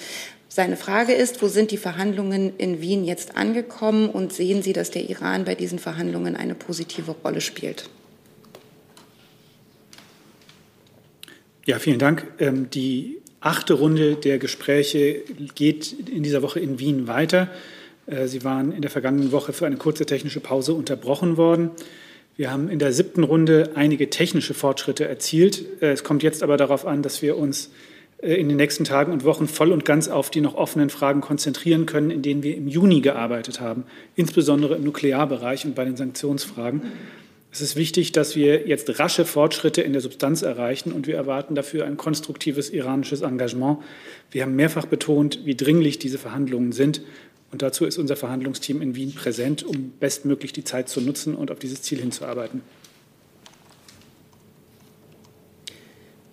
[0.48, 4.90] Seine Frage ist, wo sind die Verhandlungen in Wien jetzt angekommen und sehen Sie, dass
[4.90, 7.90] der Iran bei diesen Verhandlungen eine positive Rolle spielt?
[11.66, 12.28] Ja, vielen Dank.
[12.40, 15.22] Ähm, die achte Runde der Gespräche
[15.56, 17.50] geht in dieser Woche in Wien weiter.
[18.06, 21.72] Äh, sie waren in der vergangenen Woche für eine kurze technische Pause unterbrochen worden.
[22.36, 25.64] Wir haben in der siebten Runde einige technische Fortschritte erzielt.
[25.82, 27.72] Äh, es kommt jetzt aber darauf an, dass wir uns
[28.18, 31.22] äh, in den nächsten Tagen und Wochen voll und ganz auf die noch offenen Fragen
[31.22, 33.86] konzentrieren können, in denen wir im Juni gearbeitet haben,
[34.18, 36.82] insbesondere im Nuklearbereich und bei den Sanktionsfragen.
[37.54, 41.54] Es ist wichtig, dass wir jetzt rasche Fortschritte in der Substanz erreichen und wir erwarten
[41.54, 43.78] dafür ein konstruktives iranisches Engagement.
[44.32, 47.02] Wir haben mehrfach betont, wie dringlich diese Verhandlungen sind
[47.52, 51.52] und dazu ist unser Verhandlungsteam in Wien präsent, um bestmöglich die Zeit zu nutzen und
[51.52, 52.64] auf dieses Ziel hinzuarbeiten.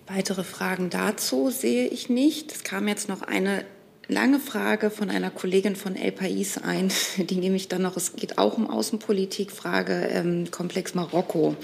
[0.07, 2.51] Weitere Fragen dazu sehe ich nicht.
[2.51, 3.63] Es kam jetzt noch eine
[4.11, 8.15] lange Frage von einer Kollegin von El Pais ein, die nehme ich dann noch, es
[8.15, 11.55] geht auch um Außenpolitik, Frage ähm, Komplex Marokko.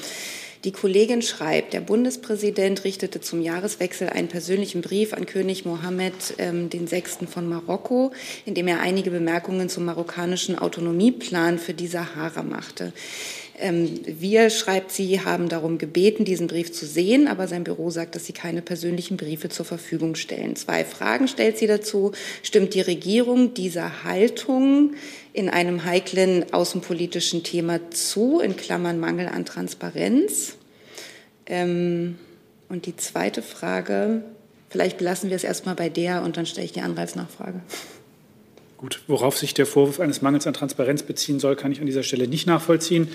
[0.63, 6.69] Die Kollegin schreibt, der Bundespräsident richtete zum Jahreswechsel einen persönlichen Brief an König Mohammed ähm,
[6.87, 8.11] Sechsten von Marokko,
[8.45, 12.91] in dem er einige Bemerkungen zum marokkanischen Autonomieplan für die Sahara machte.
[13.59, 18.13] Ähm, wir, schreibt sie, haben darum gebeten, diesen Brief zu sehen, aber sein Büro sagt,
[18.15, 20.55] dass sie keine persönlichen Briefe zur Verfügung stellen.
[20.55, 22.11] Zwei Fragen stellt sie dazu.
[22.43, 24.93] Stimmt die Regierung dieser Haltung
[25.33, 30.55] in einem heiklen außenpolitischen Thema zu, in Klammern Mangel an Transparenz?
[31.47, 32.17] Ähm,
[32.69, 34.23] und die zweite Frage,
[34.69, 37.61] vielleicht belassen wir es erstmal bei der und dann stelle ich die Anreiznachfrage.
[38.77, 42.03] Gut, worauf sich der Vorwurf eines Mangels an Transparenz beziehen soll, kann ich an dieser
[42.03, 43.07] Stelle nicht nachvollziehen.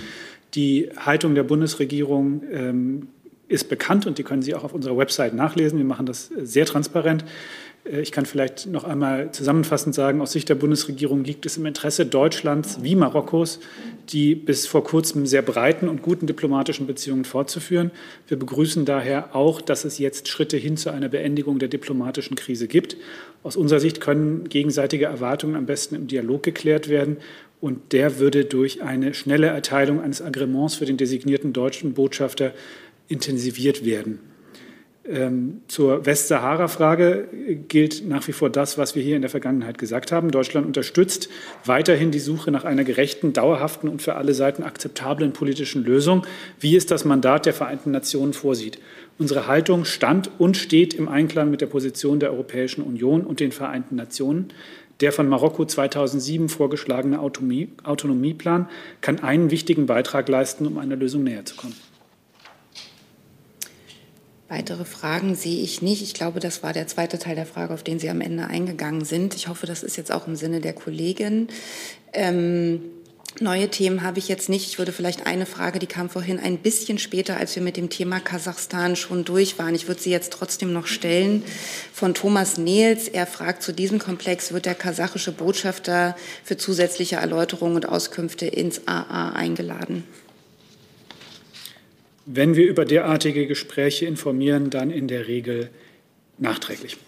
[0.55, 3.09] Die Haltung der Bundesregierung ähm,
[3.49, 5.79] ist bekannt und die können Sie auch auf unserer Website nachlesen.
[5.79, 7.25] Wir machen das sehr transparent.
[7.85, 11.67] Äh, ich kann vielleicht noch einmal zusammenfassend sagen, aus Sicht der Bundesregierung liegt es im
[11.67, 13.61] Interesse Deutschlands wie Marokkos,
[14.09, 17.91] die bis vor kurzem sehr breiten und guten diplomatischen Beziehungen fortzuführen.
[18.29, 22.69] Wir begrüßen daher auch, dass es jetzt Schritte hin zu einer Beendigung der diplomatischen Krise
[22.69, 22.97] gibt.
[23.43, 27.17] Aus unserer Sicht können gegenseitige Erwartungen am besten im Dialog geklärt werden
[27.63, 32.53] und der würde durch eine schnelle Erteilung eines Agreements für den designierten deutschen Botschafter
[33.07, 34.19] intensiviert werden.
[35.05, 37.29] Ähm, zur Westsahara-Frage
[37.69, 40.31] gilt nach wie vor das, was wir hier in der Vergangenheit gesagt haben.
[40.31, 41.29] Deutschland unterstützt
[41.65, 46.25] weiterhin die Suche nach einer gerechten, dauerhaften und für alle Seiten akzeptablen politischen Lösung,
[46.59, 48.79] wie es das Mandat der Vereinten Nationen vorsieht.
[49.19, 53.53] Unsere Haltung stand und steht im Einklang mit der Position der Europäischen Union und den
[53.53, 54.49] Vereinten Nationen.
[55.03, 58.69] Der von Marokko 2007 vorgeschlagene Autonomie, Autonomieplan
[59.01, 61.75] kann einen wichtigen Beitrag leisten, um einer Lösung näher zu kommen.
[64.49, 66.03] Weitere Fragen sehe ich nicht.
[66.03, 69.05] Ich glaube, das war der zweite Teil der Frage, auf den Sie am Ende eingegangen
[69.05, 69.35] sind.
[69.35, 71.49] Ich hoffe, das ist jetzt auch im Sinne der Kollegin.
[72.13, 72.83] Ähm
[73.41, 74.68] Neue Themen habe ich jetzt nicht.
[74.68, 77.89] Ich würde vielleicht eine Frage, die kam vorhin ein bisschen später, als wir mit dem
[77.89, 79.74] Thema Kasachstan schon durch waren.
[79.74, 81.43] Ich würde sie jetzt trotzdem noch stellen.
[81.93, 83.09] Von Thomas Nehls.
[83.09, 86.14] Er fragt zu diesem Komplex, wird der kasachische Botschafter
[86.45, 90.05] für zusätzliche Erläuterungen und Auskünfte ins AA eingeladen?
[92.26, 95.70] Wenn wir über derartige Gespräche informieren, dann in der Regel
[96.39, 96.99] nachträglich.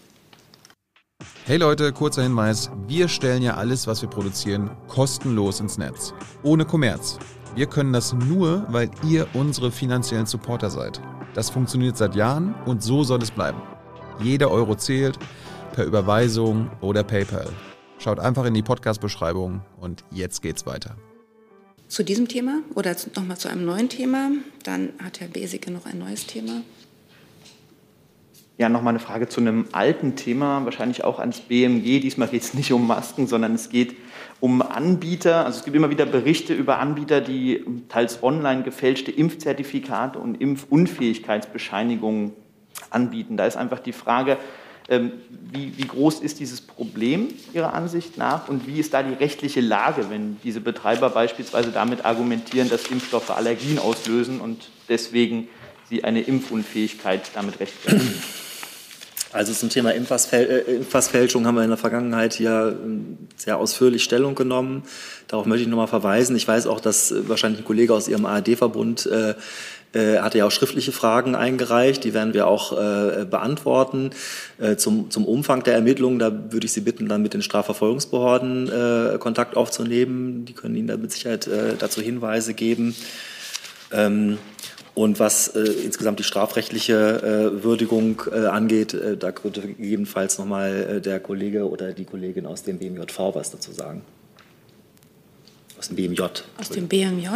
[1.46, 2.70] Hey Leute, kurzer Hinweis.
[2.88, 6.14] Wir stellen ja alles, was wir produzieren, kostenlos ins Netz.
[6.42, 7.18] Ohne Kommerz.
[7.54, 11.02] Wir können das nur, weil ihr unsere finanziellen Supporter seid.
[11.34, 13.60] Das funktioniert seit Jahren und so soll es bleiben.
[14.20, 15.18] Jeder Euro zählt,
[15.74, 17.50] per Überweisung oder PayPal.
[17.98, 20.96] Schaut einfach in die Podcast-Beschreibung und jetzt geht's weiter.
[21.88, 24.30] Zu diesem Thema oder nochmal zu einem neuen Thema.
[24.62, 26.62] Dann hat Herr Besicke noch ein neues Thema.
[28.56, 32.00] Ja, nochmal eine Frage zu einem alten Thema, wahrscheinlich auch ans BMG.
[32.00, 33.96] Diesmal geht es nicht um Masken, sondern es geht
[34.38, 35.44] um Anbieter.
[35.44, 42.32] Also es gibt immer wieder Berichte über Anbieter, die teils online gefälschte Impfzertifikate und Impfunfähigkeitsbescheinigungen
[42.90, 43.36] anbieten.
[43.36, 44.38] Da ist einfach die Frage,
[44.88, 49.14] ähm, wie, wie, groß ist dieses Problem Ihrer Ansicht nach und wie ist da die
[49.14, 55.48] rechtliche Lage, wenn diese Betreiber beispielsweise damit argumentieren, dass Impfstoffe Allergien auslösen und deswegen
[55.88, 58.22] sie eine Impfunfähigkeit damit rechtfertigen?
[59.34, 64.04] Also zum Thema Impfpassfäl äh, Impfpassfälschung haben wir in der Vergangenheit hier ähm, sehr ausführlich
[64.04, 64.84] Stellung genommen.
[65.26, 66.36] Darauf möchte ich nochmal verweisen.
[66.36, 69.34] Ich weiß auch, dass äh, wahrscheinlich ein Kollege aus Ihrem ARD-Verbund äh,
[69.92, 74.10] äh, hatte ja auch schriftliche Fragen eingereicht, die werden wir auch äh, beantworten.
[74.58, 78.68] Äh, zum, zum Umfang der Ermittlungen, da würde ich Sie bitten, dann mit den Strafverfolgungsbehörden
[78.68, 80.44] äh, Kontakt aufzunehmen.
[80.44, 82.94] Die können Ihnen da mit Sicherheit äh, dazu Hinweise geben.
[83.92, 84.38] Ähm,
[84.94, 90.96] und was äh, insgesamt die strafrechtliche äh, Würdigung äh, angeht, äh, da könnte gegebenenfalls nochmal
[90.96, 94.02] äh, der Kollege oder die Kollegin aus dem BMJV was dazu sagen.
[95.78, 96.22] Aus dem BMJ.
[96.58, 97.28] Aus dem BMJ.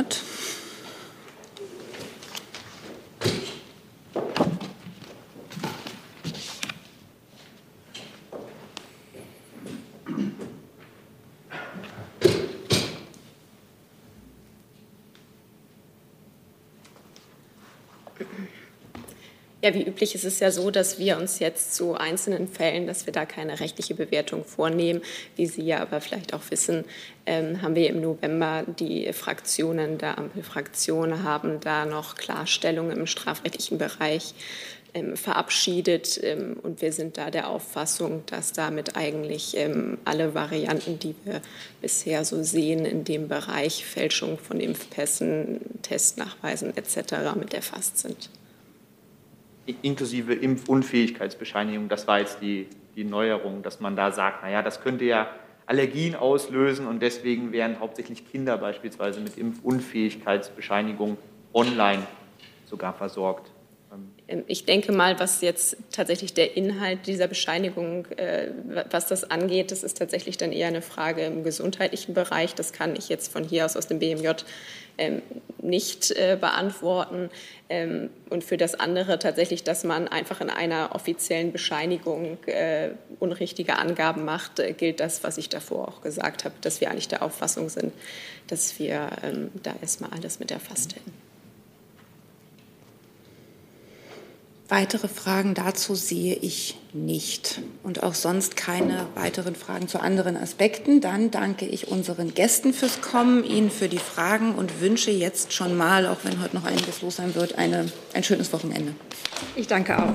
[19.61, 23.07] Ja, wie üblich ist es ja so, dass wir uns jetzt zu einzelnen Fällen, dass
[23.07, 25.03] wir da keine rechtliche Bewertung vornehmen.
[25.35, 26.85] Wie Sie ja aber vielleicht auch wissen,
[27.27, 33.79] ähm, haben wir im November die Fraktionen der Ampelfraktion haben da noch Klarstellungen im strafrechtlichen
[33.79, 34.33] Bereich
[34.95, 36.21] ähm, verabschiedet.
[36.23, 41.43] Ähm, und wir sind da der Auffassung, dass damit eigentlich ähm, alle Varianten, die wir
[41.83, 47.35] bisher so sehen in dem Bereich Fälschung von Impfpässen, Testnachweisen etc.
[47.37, 48.31] mit erfasst sind
[49.83, 51.89] inklusive Impfunfähigkeitsbescheinigung.
[51.89, 55.29] Das war jetzt die, die Neuerung, dass man da sagt, naja, das könnte ja
[55.66, 61.19] Allergien auslösen und deswegen wären hauptsächlich Kinder beispielsweise mit Impfunfähigkeitsbescheinigung
[61.53, 62.07] online
[62.66, 63.51] sogar versorgt.
[64.29, 68.51] Ähm, ich denke mal, was jetzt tatsächlich der Inhalt dieser Bescheinigung, äh,
[68.91, 72.55] was das angeht, das ist tatsächlich dann eher eine Frage im gesundheitlichen Bereich.
[72.55, 74.29] Das kann ich jetzt von hier aus aus dem BMJ
[74.99, 75.22] ähm,
[75.61, 77.31] nicht äh, beantworten.
[77.68, 83.76] Ähm, und für das andere tatsächlich, dass man einfach in einer offiziellen Bescheinigung äh, unrichtige
[83.76, 87.68] Angaben macht, gilt das, was ich davor auch gesagt habe, dass wir eigentlich der Auffassung
[87.68, 87.93] sind,
[88.49, 89.11] dass wir
[89.62, 91.28] da erstmal alles mit erfasst hätten.
[94.71, 101.01] Weitere Fragen dazu sehe ich nicht und auch sonst keine weiteren Fragen zu anderen Aspekten.
[101.01, 105.75] Dann danke ich unseren Gästen fürs Kommen, Ihnen für die Fragen und wünsche jetzt schon
[105.75, 108.95] mal, auch wenn heute noch einiges los sein wird, eine, ein schönes Wochenende.
[109.57, 110.12] Ich danke auch.